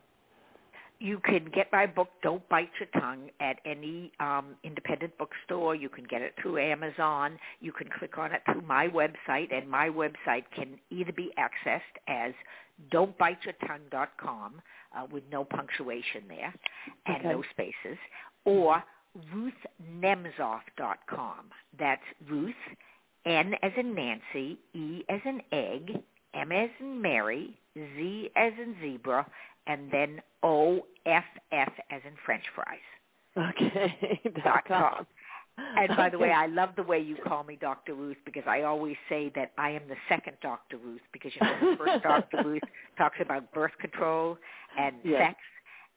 You 1.00 1.20
can 1.20 1.46
get 1.54 1.72
my 1.72 1.86
book, 1.86 2.10
Don't 2.24 2.48
Bite 2.50 2.70
Your 2.80 2.90
Tongue, 3.02 3.30
at 3.40 3.60
any 3.66 4.12
um, 4.20 4.56
independent 4.64 5.16
bookstore. 5.18 5.76
You 5.76 5.90
can 5.90 6.06
get 6.06 6.22
it 6.22 6.34
through 6.42 6.58
Amazon. 6.58 7.38
You 7.60 7.72
can 7.72 7.88
click 8.00 8.18
on 8.18 8.32
it 8.32 8.42
through 8.46 8.62
my 8.64 8.88
website, 8.88 9.54
and 9.54 9.70
my 9.70 9.90
website 9.90 10.46
can 10.56 10.80
either 10.90 11.12
be 11.12 11.32
accessed 11.38 11.82
as 12.08 12.34
don'tbiteyourtongue.com 12.92 14.62
uh, 14.98 15.06
with 15.12 15.24
no 15.32 15.44
punctuation 15.44 16.24
there 16.28 16.54
and 17.06 17.18
Okay. 17.18 17.30
no 17.30 17.44
spaces, 17.52 17.98
or 18.46 18.84
ruthnemzoff.com. 19.36 21.46
That's 21.80 22.02
Ruth, 22.30 22.54
N 23.26 23.54
as 23.62 23.72
in 23.78 23.94
Nancy, 23.96 24.58
E 24.74 25.04
as 25.10 25.20
in 25.26 25.42
egg, 25.52 25.92
M 26.34 26.52
as 26.52 26.70
in 26.80 27.02
Mary, 27.02 27.58
Z 27.76 28.30
as 28.36 28.54
in 28.62 28.76
zebra, 28.82 29.26
and 29.68 29.92
then 29.92 30.22
O 30.44 30.82
F 31.06 31.24
F 31.52 31.72
as 31.92 32.02
in 32.06 32.14
French 32.26 32.44
fries. 32.56 32.80
Okay. 33.38 34.22
Dot 34.44 34.64
com. 34.68 34.82
com. 34.94 35.08
And 35.76 35.96
by 35.98 36.10
the 36.10 36.20
way, 36.20 36.32
I 36.32 36.46
love 36.46 36.70
the 36.76 36.84
way 36.84 37.00
you 37.00 37.16
call 37.26 37.44
me 37.44 37.58
Dr. 37.60 37.96
Ruth 37.96 38.18
because 38.26 38.44
I 38.48 38.62
always 38.62 38.96
say 39.10 39.32
that 39.36 39.54
I 39.58 39.72
am 39.72 39.82
the 39.90 39.96
second 40.08 40.38
Dr. 40.44 40.78
Ruth 40.78 41.02
because 41.12 41.32
you 41.34 41.42
know 41.48 41.72
the 41.72 41.78
first 41.84 42.04
Dr. 42.04 42.44
Ruth 42.46 42.62
talks 42.98 43.18
about 43.20 43.52
birth 43.54 43.72
control 43.82 44.38
and 44.78 44.96
Yes. 45.04 45.30
sex, 45.30 45.40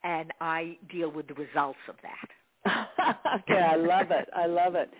and 0.03 0.33
I 0.41 0.79
deal 0.91 1.11
with 1.11 1.29
the 1.29 1.35
results 1.35 1.79
of 1.89 1.97
that. 2.03 2.89
okay, 3.51 3.61
I 3.61 3.77
love 3.77 4.11
it. 4.11 4.29
I 4.35 4.47
love 4.47 4.75
it. 4.77 4.91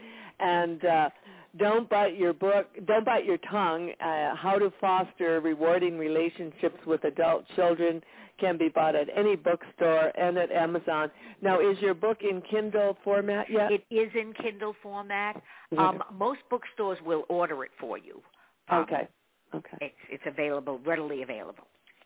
And 0.41 0.85
uh, 0.85 1.11
don't 1.59 1.89
bite 1.89 2.17
your 2.17 2.33
book. 2.33 2.67
Don't 2.87 3.05
bite 3.05 3.25
your 3.25 3.39
tongue. 3.51 3.91
Uh, 4.01 4.35
How 4.37 4.59
to 4.59 4.73
foster 4.81 5.41
rewarding 5.41 5.99
relationships 5.99 6.79
with 6.87 7.05
adult 7.05 7.45
children 7.57 8.03
can 8.39 8.57
be 8.57 8.69
bought 8.69 8.95
at 8.95 9.09
any 9.15 9.37
bookstore 9.37 10.13
and 10.19 10.39
at 10.39 10.51
Amazon. 10.51 11.11
Now, 11.43 11.61
is 11.61 11.79
your 11.81 11.95
book 11.95 12.19
in 12.23 12.43
Kindle 12.51 12.97
format 13.05 13.51
yet? 13.51 13.71
It 13.71 13.85
is 13.91 14.11
in 14.15 14.33
Kindle 14.33 14.75
format. 14.83 15.43
Um, 15.77 16.03
most 16.13 16.41
bookstores 16.49 16.99
will 17.05 17.25
order 17.29 17.65
it 17.65 17.71
for 17.79 17.99
you. 17.99 18.23
Um, 18.71 18.83
okay. 18.83 19.09
Okay. 19.55 19.77
It's 19.81 19.95
it's 20.09 20.23
available, 20.27 20.81
readily 20.87 21.23
available. 21.23 21.65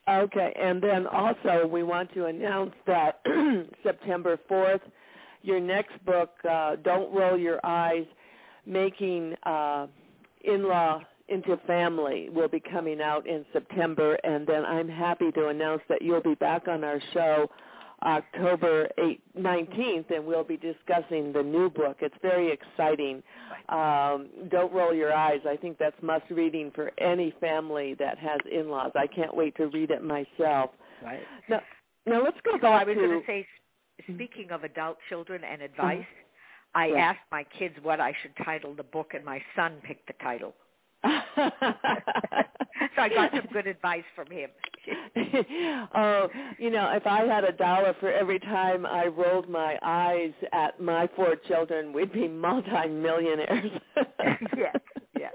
Okay, 0.08 0.52
and 0.60 0.82
then 0.82 1.06
also 1.06 1.66
we 1.66 1.82
want 1.82 2.12
to 2.14 2.26
announce 2.26 2.72
that 2.86 3.20
September 3.82 4.38
4th, 4.50 4.80
your 5.42 5.60
next 5.60 5.92
book, 6.04 6.30
uh, 6.48 6.76
Don't 6.76 7.14
Roll 7.14 7.38
Your 7.38 7.58
Eyes, 7.64 8.04
Making 8.66 9.34
uh, 9.44 9.86
In-Law 10.44 11.00
into 11.28 11.56
Family, 11.66 12.28
will 12.30 12.48
be 12.48 12.60
coming 12.60 13.00
out 13.00 13.26
in 13.26 13.44
September, 13.52 14.14
and 14.24 14.46
then 14.46 14.64
I'm 14.64 14.88
happy 14.88 15.30
to 15.32 15.48
announce 15.48 15.80
that 15.88 16.02
you'll 16.02 16.22
be 16.22 16.34
back 16.34 16.68
on 16.68 16.84
our 16.84 17.00
show 17.14 17.48
October 18.02 18.88
8, 18.98 19.20
19th, 19.38 20.14
and 20.14 20.26
we'll 20.26 20.44
be 20.44 20.58
discussing 20.58 21.32
the 21.32 21.42
new 21.42 21.70
book. 21.70 21.96
It's 22.00 22.14
very 22.20 22.52
exciting. 22.52 23.22
Um, 23.70 24.28
Don't 24.50 24.72
roll 24.72 24.92
your 24.92 25.14
eyes. 25.14 25.40
I 25.48 25.56
think 25.56 25.78
that's 25.78 25.96
must 26.02 26.28
reading 26.30 26.70
for 26.74 26.92
any 26.98 27.32
family 27.40 27.94
that 27.98 28.18
has 28.18 28.38
in-laws. 28.50 28.92
I 28.94 29.06
can't 29.06 29.34
wait 29.34 29.56
to 29.56 29.68
read 29.68 29.90
it 29.90 30.02
myself. 30.02 30.70
Right. 31.02 31.20
Now, 31.48 31.60
now 32.04 32.22
let's 32.22 32.36
go 32.44 32.52
So 32.52 32.58
back 32.58 32.82
I 32.82 32.84
was. 32.84 32.96
Mm-hmm. 32.96 33.06
going 33.06 33.20
to 33.20 33.26
say, 33.26 33.46
speaking 34.12 34.50
of 34.50 34.64
adult 34.64 34.98
children 35.08 35.42
and 35.50 35.62
advice, 35.62 36.04
I 36.74 36.90
Right. 36.90 37.00
asked 37.00 37.20
my 37.30 37.44
kids 37.58 37.74
what 37.82 38.00
I 38.00 38.12
should 38.22 38.34
title 38.44 38.74
the 38.74 38.82
book, 38.82 39.14
and 39.14 39.24
my 39.24 39.40
son 39.54 39.80
picked 39.84 40.06
the 40.06 40.12
title. 40.14 40.54
so 41.04 41.10
I 42.96 43.08
got 43.08 43.30
some 43.32 43.46
good 43.52 43.66
advice 43.66 44.04
from 44.16 44.28
him. 44.30 44.50
oh, 45.94 46.28
you 46.58 46.70
know, 46.70 46.90
if 46.94 47.06
I 47.06 47.24
had 47.26 47.44
a 47.44 47.52
dollar 47.52 47.94
for 48.00 48.10
every 48.10 48.38
time 48.40 48.86
I 48.86 49.06
rolled 49.06 49.48
my 49.48 49.78
eyes 49.82 50.32
at 50.52 50.80
my 50.80 51.08
four 51.14 51.36
children, 51.46 51.92
we'd 51.92 52.12
be 52.12 52.28
multimillionaires. 52.28 53.70
Yes, 54.56 54.76
yes. 55.18 55.32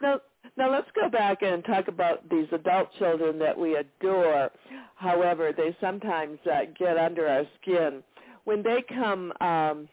Now, 0.00 0.20
now 0.56 0.70
let's 0.70 0.88
go 0.94 1.08
back 1.08 1.42
and 1.42 1.64
talk 1.64 1.88
about 1.88 2.28
these 2.28 2.46
adult 2.52 2.88
children 2.98 3.38
that 3.40 3.58
we 3.58 3.76
adore. 3.76 4.50
However, 4.94 5.52
they 5.56 5.76
sometimes 5.80 6.38
uh, 6.50 6.62
get 6.78 6.96
under 6.96 7.26
our 7.28 7.44
skin 7.60 8.02
when 8.46 8.62
they 8.62 8.82
come 8.88 9.32
um, 9.40 9.88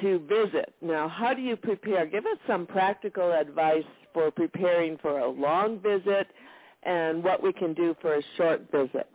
to 0.00 0.18
visit. 0.20 0.74
Now, 0.82 1.08
how 1.08 1.32
do 1.32 1.40
you 1.40 1.56
prepare? 1.56 2.04
Give 2.06 2.26
us 2.26 2.38
some 2.46 2.66
practical 2.66 3.32
advice 3.32 3.84
for 4.12 4.30
preparing 4.30 4.98
for 4.98 5.20
a 5.20 5.28
long 5.28 5.78
visit 5.78 6.26
and 6.82 7.22
what 7.22 7.42
we 7.42 7.52
can 7.52 7.74
do 7.74 7.94
for 8.02 8.16
a 8.16 8.22
short 8.36 8.70
visit. 8.72 9.08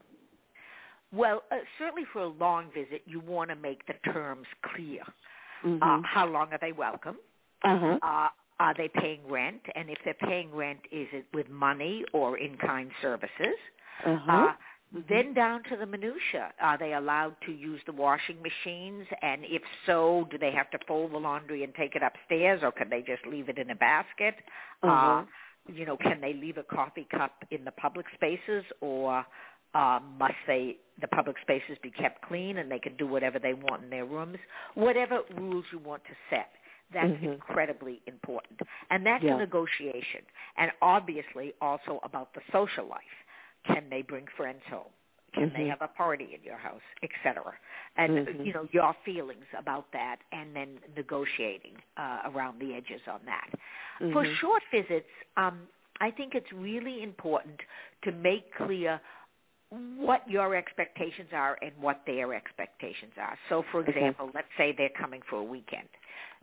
Well, 1.12 1.44
uh, 1.52 1.56
certainly 1.78 2.04
for 2.14 2.22
a 2.22 2.28
long 2.28 2.68
visit, 2.74 3.02
you 3.06 3.20
want 3.20 3.50
to 3.50 3.56
make 3.56 3.86
the 3.88 4.12
terms 4.12 4.46
clear. 4.74 5.02
Mm-hmm. 5.66 5.82
Uh, 5.82 6.02
how 6.06 6.28
long 6.28 6.50
are 6.54 6.60
they 6.62 6.72
welcome? 6.72 7.18
uh-huh. 7.64 7.98
Uh, 8.02 8.28
are 8.60 8.74
they 8.78 8.90
paying 8.90 9.22
rent? 9.28 9.62
And 9.76 9.90
if 9.90 9.98
they're 10.06 10.14
paying 10.14 10.54
rent, 10.54 10.80
is 10.92 11.08
it 11.14 11.26
with 11.34 11.50
money 11.50 12.04
or 12.14 12.38
in-kind 12.38 12.92
services? 13.02 13.58
Uh-huh. 14.06 14.52
Uh, 14.96 15.01
then 15.10 15.34
down 15.34 15.63
to 15.63 15.77
the 15.77 15.86
minutia. 15.86 16.51
Are 16.60 16.77
they 16.77 16.93
allowed 16.93 17.36
to 17.46 17.51
use 17.51 17.81
the 17.86 17.91
washing 17.91 18.38
machines? 18.41 19.05
And 19.22 19.41
if 19.46 19.62
so, 19.86 20.27
do 20.31 20.38
they 20.38 20.51
have 20.51 20.69
to 20.72 20.79
fold 20.88 21.13
the 21.13 21.17
laundry 21.17 21.63
and 21.63 21.74
take 21.75 21.96
it 21.96 22.01
upstairs, 22.03 22.62
or 22.63 22.72
can 22.72 22.89
they 22.89 23.01
just 23.01 23.25
leave 23.25 23.50
it 23.50 23.58
in 23.58 23.69
a 23.69 23.75
basket? 23.75 24.36
Uh-huh. 24.84 24.91
Uh, 24.91 25.25
you 25.72 25.86
know, 25.86 25.98
can 25.98 26.19
they 26.22 26.34
leave 26.34 26.58
a 26.58 26.63
coffee 26.63 27.08
cup 27.12 27.43
in 27.51 27.63
the 27.63 27.72
public 27.72 28.08
spaces, 28.15 28.63
or 28.81 29.25
uh, 29.75 30.00
must 30.17 30.34
they 30.48 30.77
the 31.01 31.08
public 31.08 31.38
spaces 31.41 31.77
be 31.84 31.91
kept 31.91 32.22
clean 32.24 32.58
and 32.58 32.69
they 32.72 32.79
can 32.79 32.98
do 32.98 33.08
whatever 33.08 33.39
they 33.39 33.53
want 33.53 33.84
in 33.84 33.89
their 33.89 34.05
rooms? 34.05 34.38
Whatever 34.74 35.22
rules 35.38 35.65
you 35.72 35.79
want 35.79 36.03
to 36.05 36.12
set. 36.29 36.50
That's 36.91 37.12
Mhm. 37.12 37.34
incredibly 37.34 38.01
important. 38.08 38.60
And 38.89 39.05
that's 39.05 39.24
Yeah. 39.24 39.36
a 39.36 39.38
negotiation. 39.38 40.25
And 40.58 40.72
obviously 40.81 41.53
also 41.62 42.00
about 42.03 42.34
the 42.34 42.41
social 42.51 42.86
life. 42.86 43.19
Can 43.66 43.89
they 43.89 44.01
bring 44.01 44.25
friends 44.38 44.62
home? 44.70 44.92
Can 45.34 45.51
they 45.54 45.66
Mhm. 45.66 45.70
have 45.70 45.82
a 45.82 45.88
party 45.88 46.34
in 46.34 46.44
your 46.44 46.58
house, 46.58 46.82
etc. 47.04 47.54
And 47.98 48.28
Mhm. 48.28 48.46
you 48.46 48.54
know 48.54 48.68
your 48.72 48.96
feelings 49.06 49.46
about 49.58 49.92
that, 49.94 50.18
and 50.32 50.56
then 50.56 50.80
negotiating 50.96 51.75
uh, 51.98 52.22
around 52.25 52.60
the 52.60 52.74
edges 52.74 53.01
on 53.08 53.22
that. 53.25 53.50
For 54.12 54.25
Mhm. 54.25 54.36
short 54.38 54.63
visits, 54.72 55.10
um, 55.38 55.68
I 56.01 56.12
think 56.12 56.34
it's 56.34 56.51
really 56.51 57.04
important 57.04 57.62
to 58.04 58.12
make 58.12 58.54
clear 58.56 59.01
what 59.70 60.28
your 60.28 60.56
expectations 60.56 61.30
are 61.34 61.58
and 61.62 61.72
what 61.80 62.02
their 62.06 62.34
expectations 62.34 63.14
are. 63.22 63.38
So, 63.50 63.64
for 63.72 63.82
Okay. 63.82 63.92
example, 63.92 64.32
let's 64.34 64.48
say 64.58 64.72
they're 64.72 64.90
coming 64.90 65.22
for 65.30 65.38
a 65.38 65.44
weekend. 65.44 65.90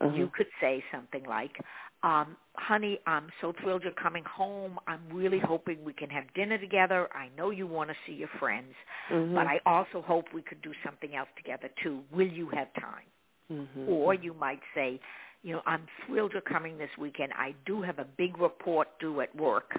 Uh-huh. 0.01 0.15
You 0.15 0.29
could 0.29 0.49
say 0.61 0.85
something 0.93 1.25
like, 1.25 1.59
um, 2.03 2.37
honey, 2.57 3.01
I'm 3.07 3.31
so 3.41 3.53
thrilled 3.53 3.83
you're 3.83 3.93
coming 3.93 4.25
home. 4.25 4.79
I'm 4.87 5.09
really 5.11 5.39
hoping 5.41 5.83
we 5.85 5.93
can 5.93 6.11
have 6.11 6.33
dinner 6.35 6.59
together. 6.59 7.09
I 7.15 7.29
know 7.37 7.51
you 7.51 7.67
want 7.67 7.91
to 7.91 7.97
see 8.07 8.13
your 8.13 8.29
friends, 8.39 8.75
Mhm. 9.11 9.35
but 9.35 9.47
I 9.47 9.61
also 9.67 10.03
hope 10.03 10.33
we 10.33 10.43
could 10.43 10.63
do 10.63 10.73
something 10.85 11.17
else 11.17 11.29
together 11.37 11.69
too. 11.83 12.05
Will 12.11 12.29
you 12.29 12.49
have 12.51 12.73
time? 12.75 13.07
Mhm. 13.51 13.89
Or 13.89 14.15
you 14.15 14.35
might 14.35 14.63
say, 14.75 15.01
you 15.43 15.53
know, 15.53 15.63
I'm 15.65 15.87
thrilled 16.05 16.33
you're 16.33 16.43
coming 16.43 16.77
this 16.77 16.91
weekend. 16.99 17.33
I 17.35 17.55
do 17.65 17.81
have 17.83 17.99
a 17.99 18.05
big 18.05 18.37
report 18.39 18.99
due 18.99 19.21
at 19.21 19.35
work. 19.37 19.79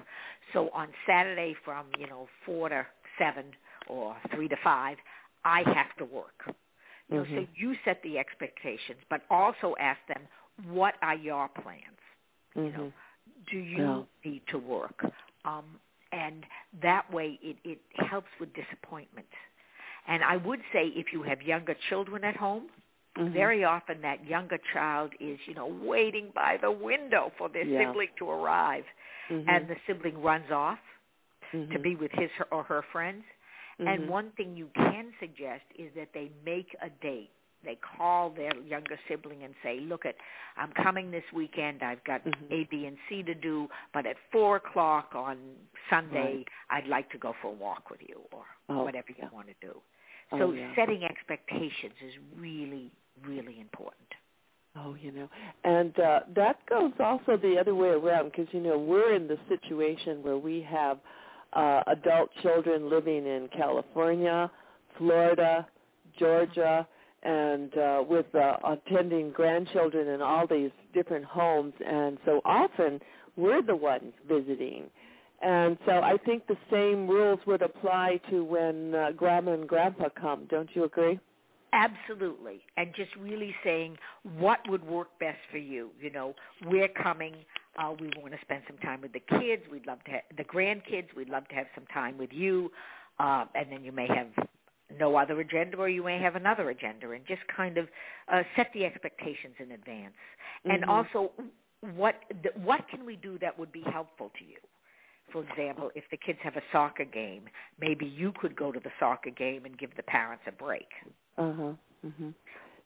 So 0.54 0.70
on 0.70 0.94
Saturday 1.06 1.54
from, 1.66 1.88
you 1.98 2.08
know, 2.08 2.28
4 2.46 2.70
to 2.70 2.86
7 3.18 3.46
or 3.88 4.16
3 4.34 4.48
to 4.50 4.56
5, 4.64 4.98
I 5.46 5.64
have 5.74 5.96
to 5.98 6.06
work. 6.06 6.44
You 7.10 7.18
know, 7.18 7.26
so 7.26 7.32
Mhm. 7.42 7.48
you 7.56 7.76
set 7.86 8.02
the 8.04 8.18
expectations, 8.20 9.00
but 9.10 9.22
also 9.30 9.76
ask 9.80 10.00
them, 10.08 10.28
what 10.66 10.96
are 11.02 11.16
your 11.16 11.48
plans? 11.50 12.00
Mhm. 12.56 12.74
know, 12.74 12.94
Do 13.52 13.58
you 13.60 14.08
need 14.24 14.46
to 14.48 14.58
work? 14.58 15.06
Um, 15.46 15.80
and 16.12 16.46
that 16.82 17.10
way 17.12 17.40
it, 17.42 17.58
it 17.64 17.80
helps 18.10 18.30
with 18.40 18.54
disappointment. 18.54 19.28
And 20.08 20.24
I 20.24 20.38
would 20.38 20.62
say 20.74 20.88
if 20.88 21.14
you 21.14 21.24
have 21.24 21.42
younger 21.42 21.76
children 21.90 22.24
at 22.24 22.36
home, 22.36 22.70
Mhm. 23.18 23.34
very 23.34 23.64
often 23.64 24.02
that 24.02 24.26
younger 24.26 24.58
child 24.74 25.14
is, 25.20 25.40
you 25.48 25.54
know, 25.54 25.68
waiting 25.68 26.32
by 26.36 26.58
the 26.58 26.72
window 26.72 27.32
for 27.38 27.50
their 27.50 27.66
Yeah. 27.66 27.88
sibling 27.88 28.10
to 28.20 28.30
arrive. 28.30 28.86
Mhm. 29.30 29.48
And 29.48 29.68
the 29.68 29.78
sibling 29.86 30.22
runs 30.22 30.52
off 30.52 30.80
to 31.52 31.58
Mhm. 31.80 31.84
be 31.84 31.96
with 31.96 32.12
his 32.14 32.30
or 32.52 32.64
her 32.64 32.82
friends. 32.92 33.24
And 33.80 34.04
Mhm. 34.04 34.08
one 34.10 34.32
thing 34.32 34.56
you 34.56 34.70
can 34.76 35.14
suggest 35.20 35.66
is 35.76 35.94
that 35.96 36.12
they 36.14 36.32
make 36.44 36.76
a 36.82 36.90
date. 36.90 37.32
They 37.64 37.76
call 37.76 38.30
their 38.30 38.56
younger 38.58 38.98
sibling 39.08 39.44
and 39.44 39.56
say, 39.64 39.80
"Look, 39.80 40.06
at 40.06 40.16
I'm 40.58 40.72
coming 40.74 41.12
this 41.12 41.30
weekend. 41.34 41.84
I've 41.84 42.04
got 42.04 42.24
Mhm. 42.24 42.52
A, 42.52 42.64
B, 42.66 42.86
and 42.86 42.98
C 43.10 43.24
to 43.24 43.34
do, 43.34 43.70
but 43.94 44.06
at 44.06 44.18
four 44.32 44.58
o'clock 44.58 45.16
on 45.16 45.38
Sunday, 45.90 46.38
Right. 46.38 46.48
I'd 46.70 46.88
like 46.88 47.10
to 47.12 47.18
go 47.18 47.34
for 47.34 47.50
a 47.50 47.52
walk 47.52 47.90
with 47.90 48.02
you, 48.08 48.22
or 48.32 48.46
Oh, 48.70 48.84
whatever 48.84 49.10
you 49.12 49.18
yeah. 49.20 49.30
want 49.30 49.48
to 49.48 49.56
do." 49.62 49.82
Oh, 50.32 50.38
So 50.38 50.52
yeah. 50.52 50.74
setting 50.76 51.04
expectations 51.04 51.96
is 52.02 52.18
really, 52.36 52.92
really 53.22 53.60
important. 53.60 54.14
Oh, 54.76 54.94
you 54.96 55.12
know, 55.12 55.28
and 55.64 55.98
uh, 56.00 56.20
that 56.36 56.64
goes 56.68 56.94
also 57.00 57.36
the 57.36 57.58
other 57.58 57.74
way 57.74 57.90
around 57.90 58.32
because 58.32 58.48
you 58.54 58.60
know 58.60 58.78
we're 58.78 59.14
in 59.16 59.28
the 59.28 59.40
situation 59.50 60.22
where 60.22 60.38
we 60.38 60.62
have 60.62 61.00
uh, 61.54 61.84
adult 61.88 62.30
children 62.42 62.90
living 62.90 63.26
in 63.26 63.50
California, 63.56 64.52
Florida, 64.98 65.68
Georgia, 66.20 66.88
and 67.24 67.76
uh, 67.78 68.04
with 68.08 68.34
uh, 68.36 68.58
attending 68.66 69.32
grandchildren 69.32 70.08
in 70.08 70.22
all 70.22 70.46
these 70.48 70.72
different 70.94 71.26
homes, 71.26 71.74
and 71.86 72.18
so 72.26 72.42
often 72.46 73.00
we're 73.36 73.62
the 73.62 73.76
ones 73.76 74.14
visiting. 74.28 74.86
And 75.42 75.78
so 75.86 75.92
I 75.92 76.18
think 76.26 76.48
the 76.48 76.58
same 76.72 77.08
rules 77.08 77.40
would 77.46 77.62
apply 77.62 78.20
to 78.32 78.44
when 78.44 78.96
uh, 78.96 79.12
grandma 79.12 79.54
and 79.54 79.68
grandpa 79.68 80.10
come. 80.20 80.46
Don't 80.50 80.70
you 80.74 80.84
agree? 80.84 81.20
Absolutely. 81.74 82.62
And 82.78 82.94
just 82.96 83.16
really 83.18 83.54
saying 83.64 83.98
what 84.40 84.60
would 84.68 84.84
work 84.84 85.10
best 85.20 85.38
for 85.52 85.58
you. 85.58 85.90
You 86.02 86.10
know, 86.10 86.34
we're 86.66 86.88
coming. 86.88 87.36
Uh, 87.78 87.94
we 88.00 88.10
want 88.20 88.34
to 88.34 88.40
spend 88.42 88.64
some 88.68 88.78
time 88.78 89.02
with 89.02 89.14
the 89.14 89.20
kids. 89.20 89.64
We'd 89.72 89.86
love 89.86 90.04
to 90.06 90.12
have 90.12 90.22
the 90.36 90.44
grandkids. 90.44 91.14
We'd 91.16 91.30
love 91.30 91.48
to 91.50 91.56
have 91.56 91.68
some 91.76 91.86
time 91.94 92.18
with 92.18 92.32
you. 92.34 92.72
Uh, 93.20 93.46
and 93.56 93.72
then 93.72 93.84
you 93.84 93.92
may 93.92 94.08
have 94.08 94.28
no 95.00 95.16
other 95.16 95.40
agenda 95.42 95.78
or 95.78 95.90
you 95.90 96.04
may 96.04 96.20
have 96.20 96.36
another 96.36 96.70
agenda 96.70 97.12
and 97.12 97.26
just 97.28 97.42
kind 97.56 97.78
of 97.78 97.88
uh, 98.32 98.42
set 98.56 98.68
the 98.74 98.86
expectations 98.86 99.56
in 99.60 99.72
advance. 99.72 100.16
And 100.66 100.84
Mhm. 100.84 100.90
also, 100.90 101.32
what 101.96 102.16
what 102.56 102.88
can 102.88 103.06
we 103.06 103.16
do 103.18 103.38
that 103.40 103.58
would 103.60 103.72
be 103.72 103.82
helpful 103.82 104.32
to 104.40 104.46
you? 104.46 104.58
For 105.32 105.44
example, 105.44 105.92
if 105.94 106.10
the 106.10 106.18
kids 106.18 106.40
have 106.42 106.56
a 106.56 106.64
soccer 106.72 107.04
game, 107.04 107.50
maybe 107.80 108.06
you 108.06 108.32
could 108.32 108.56
go 108.56 108.72
to 108.72 108.80
the 108.80 108.92
soccer 108.98 109.30
game 109.30 109.66
and 109.66 109.78
give 109.78 109.94
the 109.96 110.04
parents 110.04 110.44
a 110.48 110.52
break. 110.52 110.88
Uh 111.38 111.54
huh. 111.54 111.74
Mhm. 112.06 112.34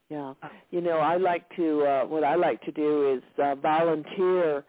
Yeah. 0.09 0.33
Uh, 0.41 0.49
You 0.71 0.81
know, 0.81 0.97
I 0.99 1.17
like 1.17 1.47
to. 1.55 1.85
uh 1.85 2.05
What 2.05 2.23
I 2.23 2.35
like 2.35 2.61
to 2.63 2.71
do 2.71 3.13
is 3.13 3.23
uh, 3.39 3.55
volunteer 3.55 4.65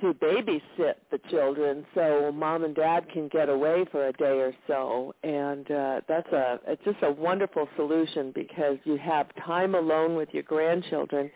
to 0.00 0.12
babysit 0.14 0.94
the 1.10 1.18
children, 1.30 1.86
so 1.94 2.30
mom 2.32 2.64
and 2.64 2.74
dad 2.74 3.08
can 3.12 3.28
get 3.28 3.48
away 3.48 3.84
for 3.90 4.08
a 4.08 4.12
day 4.12 4.38
or 4.40 4.52
so, 4.66 5.14
and 5.22 5.70
uh 5.70 6.00
that's 6.08 6.30
a. 6.32 6.60
It's 6.66 6.84
just 6.84 6.98
a 7.02 7.10
wonderful 7.10 7.68
solution 7.76 8.32
because 8.34 8.76
you 8.84 8.96
have 8.98 9.26
time 9.44 9.74
alone 9.74 10.14
with 10.16 10.28
your 10.32 10.42
grandchildren, 10.42 11.30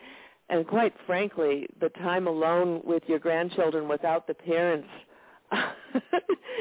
and 0.51 0.67
quite 0.67 0.95
frankly, 1.07 1.67
the 1.81 1.89
time 1.91 2.27
alone 2.27 2.83
with 2.85 3.03
your 3.07 3.19
grandchildren 3.19 3.89
without 3.89 4.27
the 4.27 4.35
parents 4.35 4.89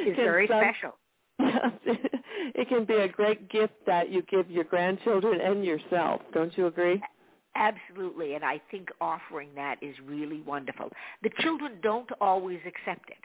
Is 0.07 0.15
very 0.15 0.47
some- 0.47 0.61
special. 0.63 0.97
It 2.55 2.67
can 2.67 2.83
be 2.85 2.95
a 2.95 3.07
great 3.07 3.49
gift 3.49 3.73
that 3.85 4.09
you 4.09 4.21
give 4.23 4.49
your 4.49 4.63
grandchildren 4.63 5.39
and 5.41 5.63
yourself. 5.63 6.21
Don't 6.33 6.57
you 6.57 6.67
agree? 6.67 7.01
Absolutely, 7.59 8.35
and 8.35 8.45
I 8.45 8.59
think 8.71 8.89
offering 9.01 9.49
that 9.55 9.83
is 9.83 9.95
really 10.05 10.41
wonderful. 10.41 10.89
The 11.23 11.29
children 11.41 11.79
don't 11.83 12.09
always 12.21 12.59
accept 12.65 13.09
it, 13.09 13.19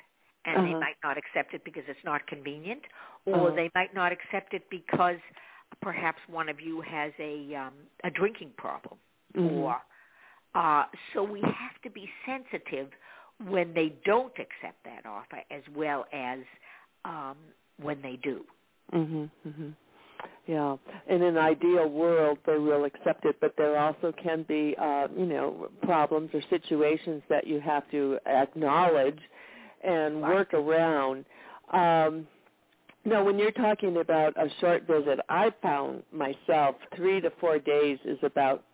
and 0.44 0.57
they 0.59 0.70
Uh-huh. 0.70 0.81
might 0.81 0.97
not 1.05 1.16
accept 1.16 1.55
it 1.55 1.64
because 1.64 1.85
it's 1.88 2.05
not 2.05 2.27
convenient, 2.27 2.83
or 3.27 3.49
Uh-huh. 3.49 3.57
they 3.57 3.70
might 3.75 3.94
not 3.94 4.12
accept 4.12 4.53
it 4.55 4.68
because 4.70 5.20
perhaps 5.81 6.18
one 6.29 6.49
of 6.51 6.61
you 6.61 6.81
has 6.83 7.12
a 7.20 7.55
um, 7.55 7.75
a 8.05 8.11
drinking 8.11 8.53
problem, 8.59 8.99
Mhm. 9.37 9.61
or 9.62 9.83
uh, 10.55 10.87
so 11.12 11.23
we 11.23 11.40
have 11.42 11.81
to 11.83 11.90
be 11.90 12.11
sensitive 12.27 12.90
when 13.49 13.73
they 13.75 13.90
don't 14.05 14.38
accept 14.38 14.83
that 14.85 15.07
offer, 15.07 15.42
as 15.51 15.62
well 15.75 16.07
as 16.12 16.40
um, 17.05 17.37
when 17.79 18.03
they 18.03 18.16
do. 18.16 18.44
Mhm. 18.92 19.31
Mhm. 19.47 19.75
Yeah. 20.46 20.77
In 21.09 21.22
an 21.22 21.38
ideal 21.38 21.88
world, 21.88 22.38
they 22.46 22.59
will 22.59 22.85
accept 22.85 23.24
it, 23.24 23.37
but 23.40 23.55
there 23.57 23.79
also 23.79 24.12
can 24.22 24.42
be, 24.42 24.77
uh, 24.79 25.09
you 25.16 25.24
know, 25.24 25.68
problems 25.83 26.31
or 26.35 26.42
situations 26.50 27.22
that 27.31 27.46
you 27.46 27.61
have 27.61 27.90
to 27.92 28.18
acknowledge 28.27 29.18
and 29.83 30.20
work 30.20 30.53
around. 30.53 31.24
Um, 31.72 32.27
no, 33.07 33.22
when 33.24 33.38
you're 33.38 33.53
talking 33.53 33.98
about 33.98 34.37
a 34.37 34.48
short 34.61 34.87
visit, 34.87 35.18
I 35.29 35.50
found 35.62 36.03
myself 36.12 36.77
three 36.96 37.20
to 37.20 37.31
four 37.40 37.59
days 37.59 37.98
is 38.05 38.18
about 38.22 38.64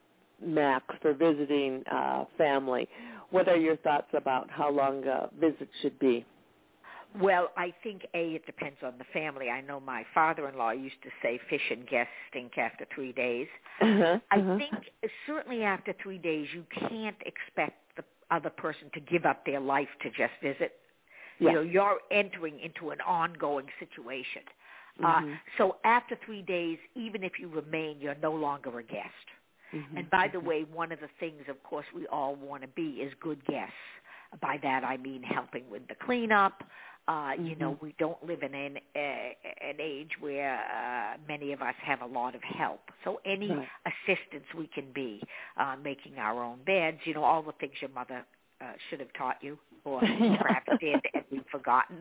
max 0.44 0.84
for 1.02 1.12
visiting 1.14 1.82
uh, 1.90 2.24
family. 2.38 2.88
What 3.30 3.48
are 3.48 3.56
your 3.56 3.76
thoughts 3.76 4.08
about 4.12 4.50
how 4.50 4.70
long 4.70 5.04
a 5.06 5.30
visit 5.38 5.68
should 5.82 5.98
be? 5.98 6.24
Well, 7.18 7.50
I 7.56 7.72
think 7.82 8.06
a 8.14 8.34
it 8.34 8.46
depends 8.46 8.78
on 8.84 8.94
the 8.98 9.04
family. 9.12 9.50
I 9.50 9.60
know 9.60 9.80
my 9.80 10.04
father-in-law 10.14 10.72
used 10.72 11.02
to 11.02 11.08
say 11.22 11.40
fish 11.48 11.70
and 11.70 11.86
guests 11.88 12.12
stink 12.30 12.56
after 12.56 12.86
three 12.94 13.12
days. 13.12 13.48
Uh-huh. 13.80 14.18
I 14.30 14.36
uh-huh. 14.36 14.58
think 14.58 14.90
certainly 15.26 15.64
after 15.64 15.92
three 16.02 16.18
days 16.18 16.48
you 16.54 16.64
can't 16.88 17.16
expect 17.26 17.78
the 17.96 18.04
other 18.30 18.50
person 18.50 18.90
to 18.94 19.00
give 19.00 19.26
up 19.26 19.44
their 19.44 19.60
life 19.60 19.88
to 20.02 20.10
just 20.10 20.32
visit. 20.42 20.74
Yeah. 21.38 21.48
You 21.48 21.54
know, 21.54 21.62
you're 21.62 21.98
entering 22.10 22.60
into 22.60 22.90
an 22.90 23.00
ongoing 23.00 23.66
situation. 23.78 24.42
Mhm. 25.00 25.34
Uh, 25.34 25.36
so 25.56 25.76
after 25.84 26.16
three 26.24 26.42
days, 26.42 26.78
even 26.94 27.24
if 27.24 27.38
you 27.38 27.48
remain, 27.48 28.00
you're 28.00 28.16
no 28.16 28.32
longer 28.32 28.78
a 28.78 28.82
guest. 28.82 29.26
Mhm. 29.72 29.96
And 29.96 30.10
by 30.10 30.28
the 30.28 30.40
way, 30.40 30.64
one 30.64 30.92
of 30.92 31.00
the 31.00 31.08
things, 31.18 31.48
of 31.48 31.62
course, 31.62 31.86
we 31.94 32.06
all 32.08 32.34
want 32.34 32.62
to 32.62 32.68
be 32.68 33.02
is 33.02 33.14
good 33.14 33.44
guests. 33.46 33.74
By 34.40 34.58
that 34.58 34.84
I 34.84 34.96
mean 34.96 35.22
helping 35.22 35.68
with 35.70 35.86
the 35.88 35.96
cleanup. 35.96 36.62
Uh, 37.10 37.32
You 37.48 37.56
know, 37.56 37.72
Mhm. 37.74 37.80
we 37.86 37.92
don't 38.04 38.22
live 38.30 38.42
in 38.48 38.54
an 38.54 38.74
uh, 38.94 39.30
an 39.70 39.76
age 39.80 40.12
where 40.20 40.54
uh, 40.80 41.12
many 41.26 41.48
of 41.56 41.60
us 41.68 41.74
have 41.90 42.00
a 42.02 42.06
lot 42.18 42.32
of 42.38 42.42
help. 42.62 42.82
So 43.04 43.20
any 43.24 43.50
Right. 43.50 43.68
assistance 43.92 44.46
we 44.60 44.66
can 44.76 44.88
be, 44.92 45.12
uh, 45.62 45.74
making 45.90 46.14
our 46.26 46.38
own 46.48 46.58
beds, 46.72 47.00
you 47.06 47.14
know, 47.14 47.24
all 47.30 47.42
the 47.42 47.56
things 47.60 47.74
your 47.84 47.90
mother 48.00 48.20
uh, 48.60 48.74
should 48.86 49.00
have 49.00 49.12
taught 49.14 49.38
you, 49.46 49.58
or 49.84 49.98
perhaps 50.62 50.70
did 50.78 51.00
and 51.14 51.24
we've 51.32 51.48
forgotten, 51.56 51.98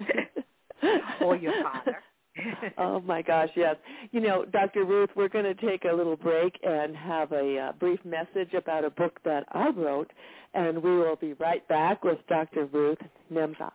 or 1.26 1.36
your 1.36 1.56
father. 1.62 1.98
oh 2.78 3.00
my 3.00 3.20
gosh, 3.22 3.50
yes. 3.54 3.76
You 4.12 4.20
know, 4.20 4.44
Dr. 4.46 4.84
Ruth, 4.84 5.10
we're 5.16 5.28
going 5.36 5.44
to 5.54 5.54
take 5.70 5.84
a 5.84 5.92
little 5.92 6.16
break 6.16 6.54
and 6.62 6.96
have 6.96 7.32
a 7.32 7.58
uh, 7.58 7.72
brief 7.72 8.00
message 8.04 8.52
about 8.54 8.82
a 8.84 8.90
book 8.90 9.14
that 9.24 9.44
I 9.52 9.68
wrote, 9.70 10.10
and 10.54 10.82
we 10.82 10.96
will 11.02 11.16
be 11.16 11.32
right 11.34 11.66
back 11.68 12.04
with 12.04 12.18
Dr. 12.28 12.66
Ruth 12.66 13.02
Nemzoff. 13.30 13.72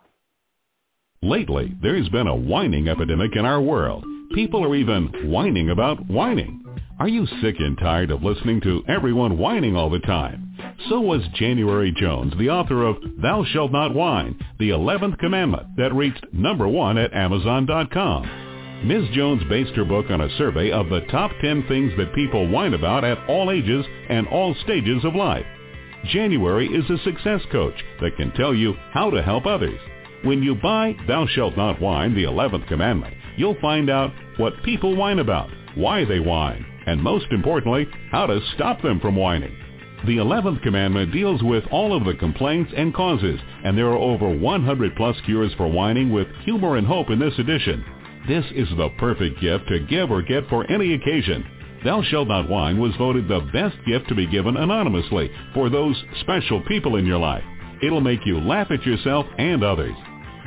Lately, 1.24 1.72
there's 1.84 2.10
been 2.10 2.26
a 2.26 2.36
whining 2.36 2.88
epidemic 2.88 3.36
in 3.36 3.46
our 3.46 3.62
world. 3.62 4.04
People 4.34 4.64
are 4.64 4.74
even 4.74 5.30
whining 5.30 5.70
about 5.70 6.10
whining. 6.10 6.66
Are 7.00 7.08
you 7.08 7.28
sick 7.44 7.58
and 7.60 7.78
tired 7.78 8.10
of 8.10 8.24
listening 8.24 8.60
to 8.62 8.84
everyone 8.88 9.38
whining 9.38 9.76
all 9.76 9.92
the 9.92 10.00
time? 10.00 10.58
So 10.90 11.00
was 11.00 11.22
January 11.36 11.92
Jones, 11.96 12.34
the 12.40 12.50
author 12.50 12.84
of 12.84 12.98
Thou 13.22 13.44
Shalt 13.44 13.72
Not 13.72 13.94
Whine, 13.94 14.36
the 14.58 14.72
11th 14.72 15.20
Commandment 15.20 15.78
that 15.78 15.94
reached 15.94 16.26
number 16.34 16.68
one 16.68 16.98
at 16.98 17.14
Amazon.com. 17.14 18.88
Ms. 18.88 19.10
Jones 19.14 19.44
based 19.48 19.76
her 19.76 19.86
book 19.86 20.08
on 20.10 20.22
a 20.22 20.38
survey 20.40 20.72
of 20.72 20.90
the 20.90 21.02
top 21.12 21.30
10 21.40 21.68
things 21.68 21.92
that 21.98 22.16
people 22.16 22.50
whine 22.50 22.74
about 22.74 23.04
at 23.04 23.30
all 23.30 23.52
ages 23.52 23.86
and 24.10 24.28
all 24.30 24.56
stages 24.64 25.06
of 25.06 25.14
life. 25.14 25.46
January 26.06 26.66
is 26.66 26.90
a 26.90 27.04
success 27.04 27.42
coach 27.52 27.76
that 28.02 28.18
can 28.18 28.32
tell 28.32 28.56
you 28.56 28.74
how 28.92 29.12
to 29.12 29.22
help 29.22 29.46
others. 29.46 29.80
When 30.24 30.44
you 30.44 30.54
buy 30.54 30.96
Thou 31.08 31.26
Shalt 31.26 31.58
Not 31.58 31.82
Whine, 31.82 32.14
the 32.14 32.26
11th 32.26 32.68
Commandment, 32.68 33.16
you'll 33.38 33.60
find 33.60 33.90
out 33.90 34.12
what 34.38 34.62
people 34.62 34.96
whine 34.96 35.18
about, 35.18 35.50
why 35.74 36.06
they 36.06 36.20
whine, 36.20 36.64
and 36.86 37.02
most 37.02 37.26
importantly, 37.32 37.88
how 38.12 38.28
to 38.28 38.40
stop 38.54 38.84
them 38.84 39.00
from 39.00 39.16
whining. 39.16 39.56
The 40.06 40.18
11th 40.18 40.62
Commandment 40.62 41.12
deals 41.12 41.42
with 41.42 41.64
all 41.72 41.98
of 41.98 42.06
the 42.06 42.14
complaints 42.14 42.72
and 42.78 42.94
causes, 42.94 43.40
and 43.64 43.76
there 43.76 43.88
are 43.88 43.98
over 43.98 44.30
100 44.30 44.96
plus 44.96 45.16
cures 45.26 45.54
for 45.58 45.68
whining 45.68 46.12
with 46.12 46.28
humor 46.44 46.78
and 46.78 46.86
hope 46.86 47.10
in 47.10 47.18
this 47.18 47.40
edition. 47.40 47.84
This 48.28 48.46
is 48.52 48.70
the 48.78 48.90
perfect 49.00 49.42
gift 49.42 49.70
to 49.70 49.88
give 49.88 50.12
or 50.12 50.22
get 50.22 50.48
for 50.50 50.70
any 50.72 50.94
occasion. 50.94 51.44
Thou 51.84 52.04
Shalt 52.04 52.28
Not 52.28 52.48
Whine 52.48 52.80
was 52.80 52.96
voted 52.96 53.28
the 53.28 53.40
best 53.52 53.78
gift 53.88 54.08
to 54.10 54.16
be 54.16 54.28
given 54.28 54.56
anonymously 54.56 55.32
for 55.56 55.72
those 55.72 56.00
special 56.20 56.62
people 56.68 56.98
in 56.98 57.08
your 57.08 57.18
life. 57.18 57.44
It'll 57.82 58.02
make 58.02 58.24
you 58.24 58.40
laugh 58.40 58.70
at 58.70 58.86
yourself 58.86 59.26
and 59.40 59.64
others. 59.64 59.96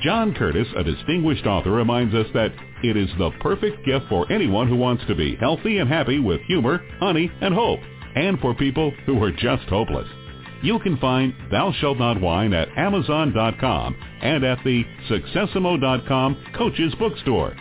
John 0.02 0.34
Curtis, 0.34 0.68
a 0.76 0.84
distinguished 0.84 1.46
author, 1.46 1.70
reminds 1.70 2.14
us 2.14 2.26
that 2.34 2.52
it 2.82 2.96
is 2.96 3.08
the 3.18 3.30
perfect 3.40 3.84
gift 3.86 4.06
for 4.08 4.30
anyone 4.30 4.68
who 4.68 4.76
wants 4.76 5.04
to 5.06 5.14
be 5.14 5.36
healthy 5.36 5.78
and 5.78 5.88
happy 5.88 6.18
with 6.18 6.40
humor, 6.42 6.82
honey, 6.98 7.30
and 7.40 7.54
hope, 7.54 7.80
and 8.14 8.38
for 8.40 8.54
people 8.54 8.92
who 9.06 9.22
are 9.22 9.32
just 9.32 9.64
hopeless. 9.64 10.08
You 10.62 10.78
can 10.78 10.96
find 10.98 11.34
Thou 11.50 11.72
Shalt 11.72 11.98
Not 11.98 12.20
Whine 12.20 12.52
at 12.52 12.68
Amazon.com 12.76 13.96
and 14.22 14.44
at 14.44 14.58
the 14.64 14.84
Successimo.com 15.10 16.44
Coach's 16.56 16.94
Bookstore. 16.94 17.54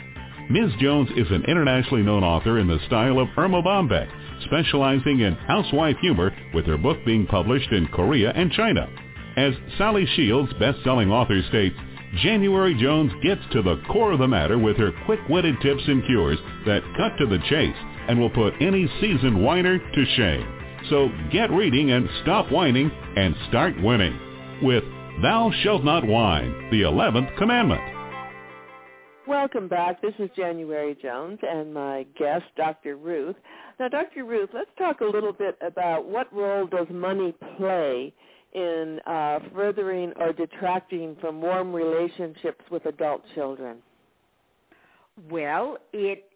Ms. 0.49 0.71
Jones 0.79 1.09
is 1.15 1.29
an 1.31 1.43
internationally 1.45 2.03
known 2.03 2.23
author 2.23 2.59
in 2.59 2.67
the 2.67 2.79
style 2.87 3.19
of 3.19 3.29
Erma 3.37 3.61
Bombeck, 3.61 4.09
specializing 4.45 5.21
in 5.21 5.33
housewife 5.35 5.97
humor 6.01 6.35
with 6.53 6.65
her 6.65 6.77
book 6.77 6.97
being 7.05 7.25
published 7.25 7.71
in 7.71 7.87
Korea 7.87 8.31
and 8.31 8.51
China. 8.51 8.89
As 9.37 9.53
Sally 9.77 10.05
Shields, 10.15 10.51
best-selling 10.59 11.11
author, 11.11 11.41
states, 11.49 11.75
January 12.21 12.75
Jones 12.79 13.11
gets 13.23 13.41
to 13.53 13.63
the 13.63 13.81
core 13.91 14.11
of 14.11 14.19
the 14.19 14.27
matter 14.27 14.59
with 14.59 14.77
her 14.77 14.91
quick-witted 15.05 15.55
tips 15.61 15.81
and 15.87 16.05
cures 16.05 16.37
that 16.65 16.83
cut 16.95 17.17
to 17.17 17.25
the 17.25 17.39
chase 17.49 17.75
and 18.07 18.19
will 18.19 18.29
put 18.29 18.53
any 18.61 18.87
seasoned 19.01 19.43
whiner 19.43 19.79
to 19.79 20.05
shame. 20.15 20.59
So 20.89 21.09
get 21.31 21.49
reading 21.49 21.91
and 21.91 22.07
stop 22.21 22.51
whining 22.51 22.91
and 23.15 23.35
start 23.49 23.81
winning 23.81 24.19
with 24.61 24.83
Thou 25.23 25.51
Shalt 25.63 25.83
Not 25.83 26.05
Whine, 26.05 26.69
the 26.69 26.81
11th 26.81 27.35
Commandment. 27.37 27.81
Welcome 29.27 29.67
back. 29.67 30.01
This 30.01 30.13
is 30.19 30.29
January 30.35 30.95
Jones 31.01 31.39
and 31.41 31.73
my 31.73 32.05
guest, 32.19 32.43
Dr. 32.57 32.97
Ruth. 32.97 33.37
Now, 33.79 33.87
Dr. 33.87 34.25
Ruth, 34.25 34.49
let's 34.53 34.69
talk 34.77 35.01
a 35.01 35.05
little 35.05 35.33
bit 35.33 35.57
about 35.65 36.05
what 36.05 36.31
role 36.31 36.67
does 36.67 36.87
money 36.91 37.33
play 37.57 38.13
in 38.53 38.99
uh, 39.05 39.39
furthering 39.53 40.13
or 40.19 40.33
detracting 40.33 41.15
from 41.21 41.41
warm 41.41 41.73
relationships 41.73 42.63
with 42.71 42.85
adult 42.85 43.21
children. 43.35 43.81
Well, 45.29 45.77
it 45.91 46.29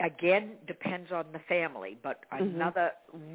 again 0.00 0.56
depends 0.66 1.12
on 1.12 1.26
the 1.32 1.40
family, 1.48 1.98
but 2.02 2.20
Mhm. 2.32 2.54
another 2.54 2.92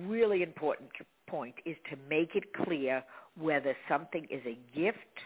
really 0.07 0.43
important 0.43 0.89
point 1.27 1.55
is 1.65 1.77
to 1.89 1.95
make 2.09 2.35
it 2.35 2.53
clear 2.53 3.03
whether 3.35 3.75
something 3.87 4.25
is 4.29 4.45
a 4.45 4.57
gift 4.75 5.19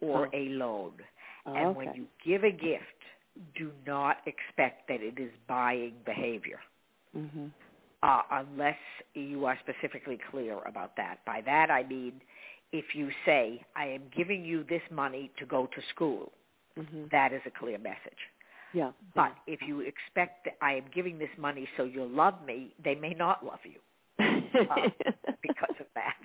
or 0.00 0.26
Oh. 0.26 0.30
a 0.32 0.48
loan. 0.50 0.92
Oh, 1.46 1.54
and 1.54 1.66
okay. 1.68 1.76
when 1.76 1.94
you 1.94 2.06
give 2.24 2.44
a 2.44 2.50
gift, 2.50 3.02
do 3.54 3.72
not 3.86 4.26
expect 4.26 4.88
that 4.88 5.02
it 5.02 5.18
is 5.18 5.32
buying 5.46 5.94
behavior. 6.04 6.60
hmm 7.12 7.48
uh, 8.06 8.22
unless 8.32 8.78
you 9.14 9.46
are 9.46 9.58
specifically 9.68 10.18
clear 10.30 10.58
about 10.66 10.96
that. 10.96 11.18
By 11.26 11.42
that 11.46 11.70
I 11.70 11.84
mean, 11.84 12.22
if 12.72 12.94
you 12.94 13.10
say, 13.26 13.62
I 13.76 13.86
am 13.86 14.02
giving 14.16 14.44
you 14.44 14.64
this 14.64 14.82
money 14.92 15.32
to 15.40 15.46
go 15.46 15.66
to 15.66 15.82
school, 15.94 16.32
hmm 16.78 17.04
that 17.12 17.32
is 17.32 17.42
a 17.46 17.50
clear 17.58 17.78
message. 17.78 18.20
Yeah. 18.74 18.92
But 19.14 19.32
if 19.46 19.60
you 19.66 19.80
expect 19.80 20.44
that 20.46 20.56
I 20.62 20.74
am 20.74 20.84
giving 20.94 21.18
this 21.18 21.30
money 21.38 21.68
so 21.76 21.84
you'll 21.84 22.08
love 22.10 22.34
me, 22.46 22.74
they 22.84 22.94
may 22.94 23.14
not 23.14 23.44
love 23.44 23.60
you 23.64 23.80
uh, 24.70 24.88
because 25.42 25.76
of 25.80 25.86
that. 25.94 26.16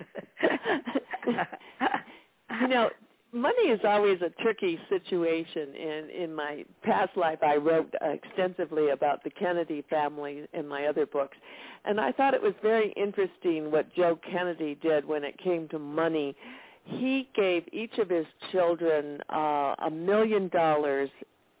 you 2.60 2.68
know, 2.68 2.90
money 3.32 3.68
is 3.68 3.80
always 3.84 4.20
a 4.20 4.30
tricky 4.42 4.78
situation. 4.88 5.74
In 5.74 6.10
in 6.10 6.34
my 6.34 6.64
past 6.82 7.16
life, 7.16 7.38
I 7.42 7.56
wrote 7.56 7.92
uh, 8.04 8.10
extensively 8.10 8.90
about 8.90 9.24
the 9.24 9.30
Kennedy 9.30 9.84
family 9.88 10.46
in 10.52 10.68
my 10.68 10.86
other 10.86 11.06
books, 11.06 11.36
and 11.84 12.00
I 12.00 12.12
thought 12.12 12.34
it 12.34 12.42
was 12.42 12.54
very 12.62 12.92
interesting 12.92 13.70
what 13.70 13.92
Joe 13.94 14.18
Kennedy 14.30 14.76
did 14.82 15.04
when 15.04 15.24
it 15.24 15.38
came 15.38 15.68
to 15.68 15.78
money. 15.78 16.36
He 16.84 17.28
gave 17.34 17.64
each 17.72 17.98
of 17.98 18.08
his 18.10 18.26
children 18.50 19.20
uh, 19.32 19.74
a 19.78 19.90
million 19.90 20.48
dollars, 20.48 21.10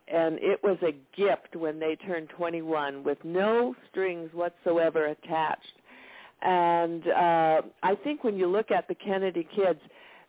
and 0.08 0.38
it 0.40 0.62
was 0.62 0.78
a 0.82 0.92
gift 1.16 1.54
when 1.54 1.78
they 1.78 1.96
turned 1.96 2.28
21, 2.30 3.04
with 3.04 3.18
no 3.24 3.74
strings 3.90 4.30
whatsoever 4.34 5.06
attached. 5.06 5.72
And 6.42 7.06
uh, 7.06 7.62
I 7.84 7.94
think 8.02 8.24
when 8.24 8.36
you 8.36 8.48
look 8.48 8.72
at 8.72 8.88
the 8.88 8.96
Kennedy 8.96 9.46
kids, 9.54 9.78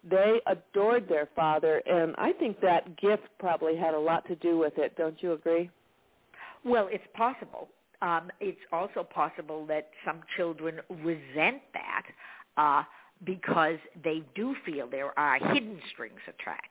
they 0.10 0.42
adored 0.48 1.08
their 1.08 1.30
father, 1.36 1.82
and 1.86 2.14
I 2.18 2.34
think 2.34 2.60
that 2.62 2.98
gift 3.00 3.24
probably 3.40 3.76
had 3.76 3.94
a 3.94 4.00
lot 4.00 4.28
to 4.28 4.36
do 4.36 4.58
with 4.58 4.78
it. 4.78 4.96
Don't 4.98 5.22
you 5.22 5.34
agree? 5.34 5.70
well, 6.64 6.88
it's 6.92 7.04
possible. 7.14 7.70
Um, 8.02 8.30
it's 8.40 8.60
also 8.72 9.04
possible 9.04 9.66
that 9.68 9.90
some 10.06 10.22
children 10.36 10.80
resent 10.90 11.62
that 11.74 12.04
uh, 12.58 12.84
because 13.24 13.78
they 14.04 14.24
do 14.36 14.56
feel 14.66 14.90
there 14.90 15.18
are 15.18 15.38
hidden 15.54 15.80
strings 15.92 16.20
attached. 16.28 16.68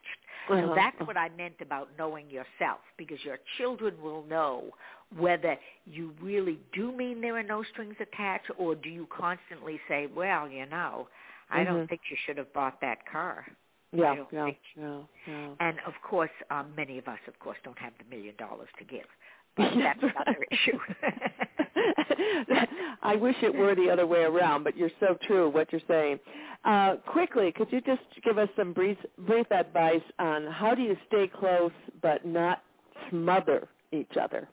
Uh-huh. 0.49 0.75
that's 0.75 0.99
what 1.07 1.15
I 1.15 1.29
meant 1.37 1.55
about 1.61 1.87
knowing 1.97 2.29
yourself, 2.29 2.79
because 2.97 3.17
your 3.23 3.37
children 3.57 3.95
will 4.03 4.25
know 4.25 4.71
whether 5.17 5.55
you 5.85 6.11
really 6.21 6.59
do 6.73 6.91
mean 6.91 7.21
there 7.21 7.37
are 7.37 7.43
no 7.43 7.63
strings 7.71 7.95
attached, 8.01 8.51
or 8.57 8.75
do 8.75 8.89
you 8.89 9.07
constantly 9.15 9.79
say, 9.87 10.07
"Well, 10.07 10.49
you 10.49 10.65
know, 10.65 11.07
I 11.49 11.63
don't 11.63 11.85
Mhm. 11.85 11.89
think 11.89 12.01
you 12.09 12.17
should 12.25 12.37
have 12.37 12.51
bought 12.53 12.79
that 12.81 13.05
car." 13.05 13.45
Yeah, 13.91 14.15
don't 14.15 14.33
yeah, 14.75 15.01
yeah. 15.27 15.49
And 15.59 15.79
of 15.85 15.93
course, 16.01 16.31
um, 16.49 16.73
many 16.75 16.97
of 16.97 17.07
us, 17.07 17.19
of 17.27 17.37
course, 17.39 17.57
don't 17.63 17.77
have 17.79 17.93
the 17.99 18.05
million 18.05 18.35
dollars 18.37 18.69
to 18.79 18.83
give, 18.85 19.05
but 19.57 19.71
that's 19.75 20.01
another 20.03 20.45
issue. 20.51 20.79
I 23.03 23.15
wish 23.15 23.35
it 23.43 23.53
were 23.53 23.75
the 23.75 23.89
other 23.89 24.07
way 24.07 24.23
around, 24.23 24.63
but 24.63 24.75
you're 24.75 24.91
so 24.99 25.17
true 25.27 25.49
what 25.49 25.71
you're 25.71 25.81
saying. 25.87 26.19
Uh, 26.65 26.95
quickly, 27.07 27.51
could 27.51 27.71
you 27.71 27.81
just 27.81 28.01
give 28.23 28.37
us 28.37 28.49
some 28.55 28.73
brief, 28.73 28.97
brief 29.19 29.49
advice 29.51 30.01
on 30.19 30.47
how 30.47 30.73
do 30.73 30.81
you 30.81 30.95
stay 31.07 31.27
close 31.27 31.71
but 32.01 32.25
not 32.25 32.63
smother 33.09 33.67
each 33.91 34.17
other? 34.19 34.47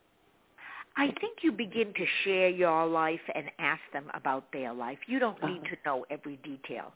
I 0.97 1.07
think 1.21 1.39
you 1.43 1.53
begin 1.53 1.93
to 1.95 2.07
share 2.25 2.49
your 2.49 2.87
life 2.87 3.21
and 3.35 3.51
ask 3.59 3.81
them 3.93 4.11
about 4.13 4.51
their 4.53 4.73
life. 4.73 4.99
You 5.07 5.19
don't 5.19 5.41
need 5.43 5.63
Uh-huh. 5.63 5.77
to 5.77 5.83
know 5.87 6.07
every 6.11 6.37
detail. 6.39 6.93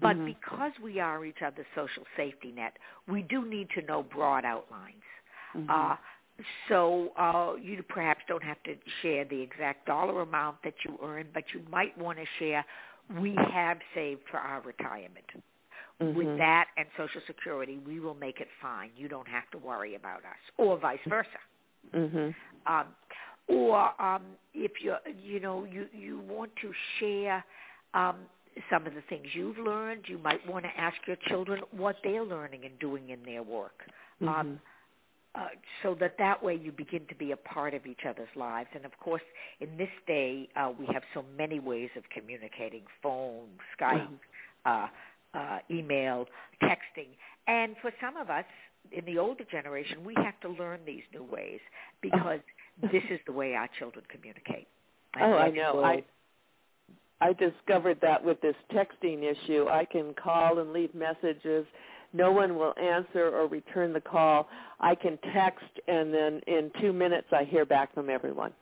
But 0.00 0.16
Mhm. 0.16 0.26
because 0.26 0.78
we 0.78 1.00
are 1.00 1.24
each 1.24 1.42
other's 1.42 1.66
social 1.74 2.06
safety 2.14 2.52
net, 2.52 2.78
we 3.06 3.22
do 3.22 3.44
need 3.44 3.70
to 3.70 3.82
know 3.82 4.02
broad 4.02 4.44
outlines. 4.44 5.02
Mhm. 5.54 5.70
Uh, 5.70 5.96
so 6.68 7.12
uh, 7.16 7.54
you 7.54 7.82
perhaps 7.82 8.24
don't 8.28 8.44
have 8.44 8.62
to 8.64 8.76
share 9.02 9.24
the 9.24 9.40
exact 9.40 9.86
dollar 9.86 10.20
amount 10.20 10.62
that 10.62 10.84
you 10.84 10.98
earn, 11.02 11.28
but 11.32 11.52
you 11.52 11.64
might 11.70 11.96
want 11.98 12.18
to 12.18 12.26
share, 12.38 12.64
we 13.18 13.34
have 13.34 13.78
saved 13.94 14.22
for 14.30 14.38
our 14.38 14.60
retirement. 14.60 15.32
With 16.00 16.28
Mhm. 16.28 16.38
that 16.38 16.68
and 16.76 16.86
Social 16.96 17.20
Security, 17.26 17.78
we 17.78 17.98
will 17.98 18.14
make 18.14 18.40
it 18.40 18.48
fine. 18.62 18.90
You 18.94 19.08
don't 19.08 19.26
have 19.26 19.50
to 19.50 19.58
worry 19.58 19.96
about 19.96 20.24
us, 20.24 20.38
or 20.56 20.76
vice 20.76 21.00
versa. 21.08 21.40
Mhm. 21.92 22.34
Um, 22.66 22.94
or 23.48 24.00
um, 24.00 24.22
if 24.54 24.72
you 24.82 24.94
you 25.22 25.40
know 25.40 25.66
you 25.70 25.86
you 25.92 26.20
want 26.28 26.50
to 26.62 26.72
share 26.98 27.44
um, 27.94 28.16
some 28.70 28.86
of 28.86 28.94
the 28.94 29.02
things 29.08 29.26
you've 29.32 29.58
learned, 29.58 30.02
you 30.06 30.18
might 30.18 30.46
want 30.48 30.64
to 30.64 30.70
ask 30.80 30.96
your 31.06 31.16
children 31.28 31.60
what 31.70 31.96
they're 32.04 32.24
learning 32.24 32.64
and 32.64 32.78
doing 32.78 33.10
in 33.10 33.22
their 33.24 33.42
work. 33.42 33.84
Mhm. 34.20 34.28
Um, 34.28 34.60
uh, 35.34 35.48
so 35.82 35.94
that 35.94 36.16
that 36.18 36.42
way 36.42 36.54
you 36.54 36.72
begin 36.72 37.06
to 37.06 37.14
be 37.14 37.32
a 37.32 37.36
part 37.36 37.74
of 37.74 37.86
each 37.86 38.04
other's 38.08 38.34
lives. 38.34 38.68
And 38.74 38.84
of 38.84 38.98
course, 38.98 39.22
in 39.60 39.76
this 39.76 39.90
day, 40.06 40.48
uh, 40.56 40.72
we 40.78 40.86
have 40.86 41.02
so 41.14 41.24
many 41.36 41.60
ways 41.60 41.90
of 41.96 42.08
communicating: 42.10 42.82
phone, 43.02 43.48
Skype, 43.78 44.08
Mhm. 44.08 44.18
uh, 44.64 44.88
uh, 45.34 45.58
email, 45.70 46.28
texting. 46.62 47.08
And 47.46 47.76
for 47.78 47.92
some 48.00 48.16
of 48.16 48.30
us 48.30 48.46
in 48.90 49.04
the 49.04 49.18
older 49.18 49.44
generation, 49.44 50.04
we 50.04 50.14
have 50.14 50.38
to 50.40 50.48
learn 50.48 50.84
these 50.84 51.04
new 51.12 51.22
ways 51.22 51.60
because 52.00 52.40
this 52.82 53.02
is 53.10 53.20
the 53.26 53.32
way 53.32 53.54
our 53.54 53.68
children 53.78 54.04
communicate. 54.10 54.66
And 55.14 55.32
Oh, 55.32 55.36
I 55.36 55.50
know. 55.50 55.82
I 55.84 56.04
I 57.20 57.32
discovered 57.32 57.98
that 58.00 58.24
with 58.24 58.40
this 58.40 58.54
texting 58.72 59.24
issue, 59.24 59.66
I 59.68 59.84
can 59.84 60.14
call 60.14 60.60
and 60.60 60.72
leave 60.72 60.94
messages. 60.94 61.66
No 62.12 62.30
one 62.30 62.56
will 62.56 62.74
answer 62.78 63.28
or 63.36 63.48
return 63.48 63.92
the 63.92 64.00
call. 64.00 64.48
I 64.80 64.94
can 64.94 65.18
text, 65.34 65.66
and 65.88 66.14
then 66.14 66.40
in 66.46 66.70
two 66.80 66.92
minutes, 66.92 67.26
I 67.32 67.44
hear 67.44 67.66
back 67.66 67.92
from 67.92 68.08
everyone. 68.08 68.52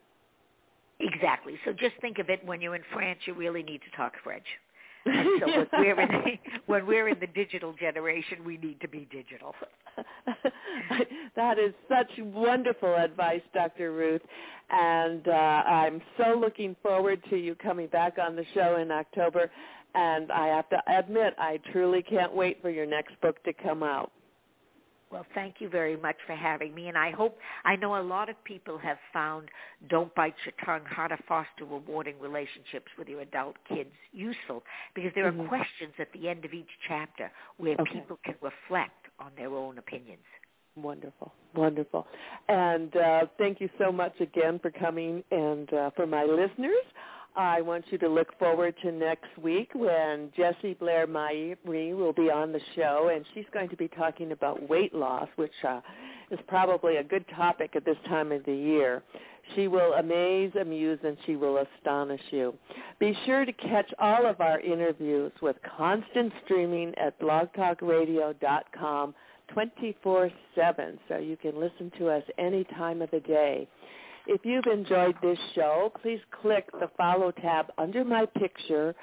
Exactly. 1.01 1.59
So 1.65 1.73
just 1.73 1.95
think 2.01 2.19
of 2.19 2.31
it 2.31 2.45
when 2.47 2.61
you're 2.63 2.75
in 2.75 2.83
France, 2.93 3.21
you 3.27 3.35
really 3.35 3.63
need 3.63 3.83
to 3.83 3.97
talk 3.97 4.15
French. 4.25 4.47
And 5.07 5.29
so 5.41 5.47
when 5.47 5.69
we're 5.73 6.01
in 6.01 6.09
the, 6.25 6.61
when 6.67 6.87
we're 6.87 7.09
in 7.09 7.21
the 7.21 7.27
digital 7.29 7.73
generation, 7.73 8.45
we 8.45 8.57
need 8.59 8.81
to 8.81 8.89
be 8.89 9.09
digital. 9.11 9.55
that 11.37 11.59
is 11.59 11.73
such 11.89 12.11
wonderful 12.19 12.95
advice, 12.95 13.43
Dr. 13.55 13.93
Ruth. 13.93 14.23
And 14.71 15.27
uh, 15.29 15.31
I'm 15.31 16.03
so 16.19 16.39
looking 16.39 16.75
forward 16.83 17.23
to 17.31 17.37
you 17.37 17.55
coming 17.55 17.87
back 17.89 18.17
on 18.19 18.37
the 18.37 18.45
show 18.55 18.77
in 18.77 18.91
October. 18.91 19.51
And 19.95 20.31
I 20.31 20.49
have 20.49 20.69
to 20.71 20.83
admit, 20.89 21.35
I 21.39 21.59
truly 21.73 22.03
can't 22.03 22.35
wait 22.35 22.61
for 22.61 22.71
your 22.71 22.87
next 22.87 23.19
book 23.21 23.43
to 23.45 23.53
come 23.53 23.83
out. 23.83 24.13
Well, 25.11 25.25
thank 25.35 25.57
you 25.61 25.69
very 25.69 25.97
much 25.97 26.17
for 26.27 26.35
having 26.35 26.75
me, 26.75 26.89
and 26.89 26.99
I 26.99 27.13
hope 27.13 27.39
I 27.65 27.77
know 27.77 28.01
a 28.01 28.03
lot 28.03 28.29
of 28.29 28.43
people 28.45 28.77
have 28.79 28.99
found 29.13 29.51
"Don't 29.89 30.13
Bite 30.17 30.35
Your 30.45 30.55
Tongue: 30.65 30.85
How 30.85 31.07
to 31.07 31.17
Foster 31.29 31.65
Rewarding 31.65 32.19
Relationships 32.21 32.91
with 32.99 33.09
Your 33.09 33.21
Adult 33.21 33.57
Kids" 33.69 33.91
useful 34.13 34.65
because 34.95 35.13
there 35.15 35.27
are 35.29 35.47
questions 35.49 35.93
at 36.01 36.13
the 36.13 36.29
end 36.29 36.45
of 36.45 36.53
each 36.53 36.71
chapter 36.89 37.31
where 37.57 37.77
Okay. 37.79 38.01
people 38.01 38.19
can 38.25 38.35
reflect 38.41 39.07
on 39.21 39.31
their 39.37 39.55
own 39.55 39.79
opinions. 39.79 40.25
Wonderful, 40.75 41.33
wonderful. 41.55 42.07
And 42.49 42.95
uh, 42.97 43.27
thank 43.39 43.61
you 43.61 43.71
so 43.79 43.93
much 43.93 44.21
again 44.21 44.59
for 44.59 44.71
coming. 44.71 45.23
And 45.31 45.73
uh, 45.73 45.91
for 45.97 46.07
my 46.07 46.25
listeners, 46.25 46.85
I 47.37 47.61
want 47.61 47.85
you 47.91 47.99
to 47.99 48.09
look 48.09 48.37
forward 48.39 48.75
to 48.83 48.91
next 48.91 49.37
week 49.43 49.71
when 49.75 50.33
Jessie 50.35 50.73
Blair 50.73 51.07
Marie 51.07 51.55
will 51.93 52.15
be 52.15 52.31
on 52.31 52.51
the 52.51 52.61
show, 52.75 53.11
and 53.15 53.27
she's 53.35 53.45
going 53.53 53.69
to 53.69 53.77
be 53.77 53.89
talking 53.89 54.33
about 54.33 54.67
weight 54.71 54.95
loss, 54.95 55.29
which 55.37 55.53
uh, 55.69 55.83
is 56.31 56.39
probably 56.49 56.97
a 56.97 57.05
good 57.05 57.27
topic 57.37 57.77
at 57.77 57.85
this 57.85 57.99
time 58.09 58.33
of 58.33 58.43
the 58.47 58.55
year. 58.55 59.03
She 59.55 59.69
will 59.69 59.93
amaze, 59.93 60.53
amuse, 60.59 60.99
and 61.05 61.19
she 61.27 61.37
will 61.37 61.59
astonish 61.59 62.23
you. 62.31 62.55
Be 62.99 63.17
sure 63.27 63.45
to 63.45 63.53
catch 63.53 63.93
all 63.99 64.27
of 64.27 64.41
our 64.41 64.59
interviews 64.61 65.31
with 65.43 65.57
constant 65.77 66.33
streaming 66.45 66.95
at 66.97 67.21
blogtalkradio.com 67.21 69.15
24-7 69.55 70.31
so 71.09 71.19
you 71.19 71.37
can 71.37 71.61
listen 71.61 71.93
to 71.99 72.09
us 72.09 72.23
any 72.39 72.65
time 72.65 73.03
of 73.03 73.11
the 73.11 73.21
day. 73.21 73.69
If 74.27 74.45
you've 74.45 74.67
enjoyed 74.67 75.17
this 75.23 75.39
show, 75.55 75.91
please 76.03 76.21
click 76.43 76.69
the 76.73 76.91
follow 76.97 77.31
tab 77.33 77.67
under 77.79 78.05
my 78.05 78.27
picture 78.27 78.95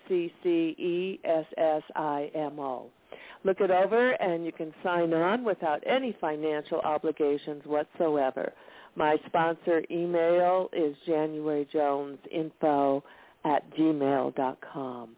Look 3.45 3.61
it 3.61 3.71
over 3.71 4.11
and 4.13 4.45
you 4.45 4.53
can 4.53 4.75
sign 4.83 5.15
on 5.15 5.45
without 5.45 5.83
any 5.87 6.17
financial 6.21 6.81
obligations 6.81 7.63
whatsoever. 7.65 8.53
My 8.97 9.17
sponsor 9.27 9.83
email 9.91 10.69
is 10.73 10.97
januaryjonesinfo 11.09 13.03
at 13.45 13.71
gmail.com. 13.77 15.17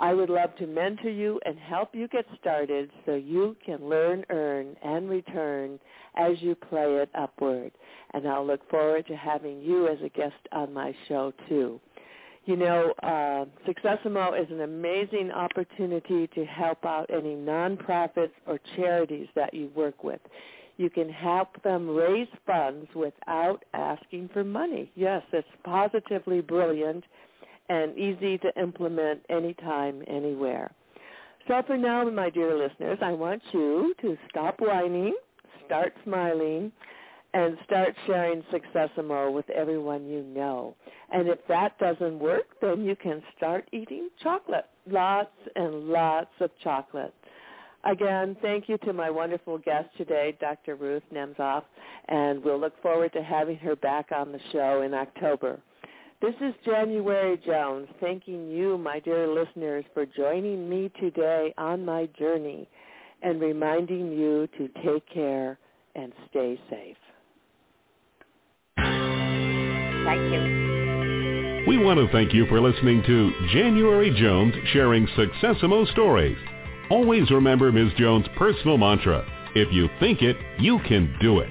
I 0.00 0.14
would 0.14 0.30
love 0.30 0.54
to 0.56 0.66
mentor 0.66 1.10
you 1.10 1.40
and 1.44 1.58
help 1.58 1.92
you 1.92 2.06
get 2.08 2.24
started 2.40 2.90
so 3.04 3.16
you 3.16 3.56
can 3.66 3.88
learn, 3.88 4.24
earn, 4.30 4.76
and 4.82 5.10
return 5.10 5.80
as 6.16 6.40
you 6.40 6.54
play 6.54 6.84
it 6.84 7.10
upward. 7.18 7.72
And 8.14 8.28
I'll 8.28 8.46
look 8.46 8.68
forward 8.70 9.06
to 9.08 9.16
having 9.16 9.60
you 9.60 9.88
as 9.88 9.98
a 10.04 10.08
guest 10.08 10.36
on 10.52 10.72
my 10.72 10.94
show 11.08 11.32
too. 11.48 11.80
You 12.48 12.56
know, 12.56 12.94
uh, 13.02 13.44
Successimo 13.70 14.40
is 14.40 14.50
an 14.50 14.62
amazing 14.62 15.30
opportunity 15.30 16.26
to 16.28 16.46
help 16.46 16.82
out 16.86 17.10
any 17.10 17.34
nonprofits 17.34 18.30
or 18.46 18.58
charities 18.74 19.28
that 19.34 19.52
you 19.52 19.70
work 19.76 20.02
with. 20.02 20.20
You 20.78 20.88
can 20.88 21.10
help 21.10 21.62
them 21.62 21.86
raise 21.86 22.26
funds 22.46 22.88
without 22.94 23.66
asking 23.74 24.30
for 24.32 24.44
money. 24.44 24.90
Yes, 24.94 25.22
it's 25.34 25.46
positively 25.62 26.40
brilliant 26.40 27.04
and 27.68 27.94
easy 27.98 28.38
to 28.38 28.58
implement 28.58 29.20
anytime, 29.28 30.02
anywhere. 30.06 30.70
So 31.48 31.62
for 31.66 31.76
now, 31.76 32.08
my 32.08 32.30
dear 32.30 32.56
listeners, 32.56 32.96
I 33.02 33.12
want 33.12 33.42
you 33.52 33.94
to 34.00 34.16
stop 34.30 34.58
whining, 34.58 35.14
start 35.66 35.92
smiling, 36.02 36.72
and 37.38 37.56
start 37.64 37.94
sharing 38.06 38.42
Successimo 38.52 39.32
with 39.32 39.48
everyone 39.50 40.08
you 40.08 40.24
know. 40.24 40.74
And 41.12 41.28
if 41.28 41.38
that 41.46 41.78
doesn't 41.78 42.18
work, 42.18 42.46
then 42.60 42.84
you 42.84 42.96
can 42.96 43.22
start 43.36 43.68
eating 43.72 44.08
chocolate, 44.20 44.66
lots 44.90 45.30
and 45.54 45.84
lots 45.84 46.32
of 46.40 46.50
chocolate. 46.64 47.14
Again, 47.84 48.36
thank 48.42 48.68
you 48.68 48.76
to 48.78 48.92
my 48.92 49.08
wonderful 49.08 49.56
guest 49.56 49.88
today, 49.96 50.36
Dr. 50.40 50.74
Ruth 50.74 51.04
Nemzoff, 51.14 51.62
and 52.08 52.42
we'll 52.42 52.58
look 52.58 52.74
forward 52.82 53.12
to 53.12 53.22
having 53.22 53.56
her 53.58 53.76
back 53.76 54.06
on 54.10 54.32
the 54.32 54.40
show 54.52 54.82
in 54.82 54.92
October. 54.92 55.60
This 56.20 56.34
is 56.40 56.54
January 56.64 57.40
Jones 57.46 57.86
thanking 58.00 58.50
you, 58.50 58.78
my 58.78 58.98
dear 58.98 59.28
listeners, 59.28 59.84
for 59.94 60.04
joining 60.04 60.68
me 60.68 60.90
today 61.00 61.54
on 61.56 61.84
my 61.84 62.08
journey 62.18 62.68
and 63.22 63.40
reminding 63.40 64.10
you 64.10 64.48
to 64.58 64.68
take 64.84 65.08
care 65.08 65.56
and 65.94 66.12
stay 66.30 66.60
safe. 66.68 66.96
You. 70.14 71.64
We 71.66 71.76
want 71.76 71.98
to 71.98 72.08
thank 72.12 72.32
you 72.32 72.46
for 72.46 72.62
listening 72.62 73.02
to 73.02 73.32
January 73.52 74.10
Jones 74.18 74.54
sharing 74.72 75.06
Successimo 75.08 75.86
stories. 75.92 76.38
Always 76.90 77.30
remember 77.30 77.70
Ms. 77.70 77.92
Jones' 77.98 78.26
personal 78.36 78.78
mantra, 78.78 79.22
if 79.54 79.70
you 79.70 79.88
think 80.00 80.22
it, 80.22 80.36
you 80.58 80.78
can 80.88 81.14
do 81.20 81.40
it. 81.40 81.50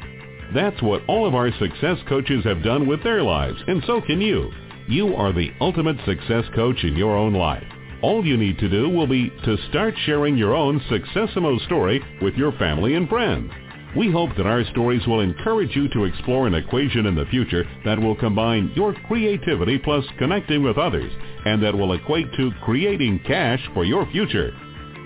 That's 0.55 0.81
what 0.81 1.03
all 1.07 1.27
of 1.27 1.35
our 1.35 1.51
success 1.59 1.97
coaches 2.09 2.43
have 2.45 2.63
done 2.63 2.87
with 2.87 3.03
their 3.03 3.21
lives, 3.21 3.61
and 3.67 3.83
so 3.85 4.01
can 4.01 4.21
you. 4.21 4.51
You 4.87 5.15
are 5.15 5.33
the 5.33 5.51
ultimate 5.61 5.97
success 6.05 6.45
coach 6.55 6.83
in 6.83 6.95
your 6.95 7.15
own 7.15 7.33
life. 7.33 7.67
All 8.01 8.25
you 8.25 8.37
need 8.37 8.57
to 8.59 8.69
do 8.69 8.89
will 8.89 9.07
be 9.07 9.29
to 9.45 9.57
start 9.69 9.93
sharing 10.05 10.35
your 10.35 10.55
own 10.55 10.79
Successimo 10.89 11.63
story 11.65 12.01
with 12.21 12.33
your 12.33 12.53
family 12.53 12.95
and 12.95 13.07
friends. 13.07 13.51
We 13.97 14.11
hope 14.11 14.29
that 14.37 14.45
our 14.45 14.63
stories 14.65 15.07
will 15.07 15.21
encourage 15.21 15.75
you 15.75 15.89
to 15.89 16.03
explore 16.03 16.45
an 16.45 16.53
equation 16.53 17.07
in 17.07 17.15
the 17.15 17.25
future 17.25 17.65
that 17.83 17.99
will 17.99 18.15
combine 18.15 18.71
your 18.75 18.93
creativity 19.07 19.79
plus 19.79 20.05
connecting 20.19 20.61
with 20.61 20.77
others 20.77 21.11
and 21.45 21.63
that 21.63 21.75
will 21.75 21.93
equate 21.93 22.31
to 22.33 22.51
creating 22.63 23.21
cash 23.25 23.59
for 23.73 23.85
your 23.85 24.05
future. 24.11 24.53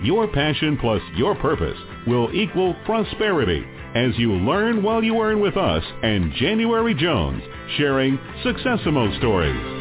Your 0.03 0.27
passion 0.27 0.77
plus 0.77 1.01
your 1.15 1.35
purpose 1.35 1.77
will 2.05 2.35
equal 2.35 2.75
prosperity 2.83 3.63
as 3.95 4.11
you 4.17 4.33
learn 4.33 4.83
while 4.83 5.01
you 5.01 5.21
earn 5.21 5.39
with 5.39 5.55
us 5.55 5.83
and 6.03 6.33
January 6.33 6.93
Jones, 6.93 7.41
sharing 7.77 8.17
Successimo 8.43 9.17
stories. 9.19 9.80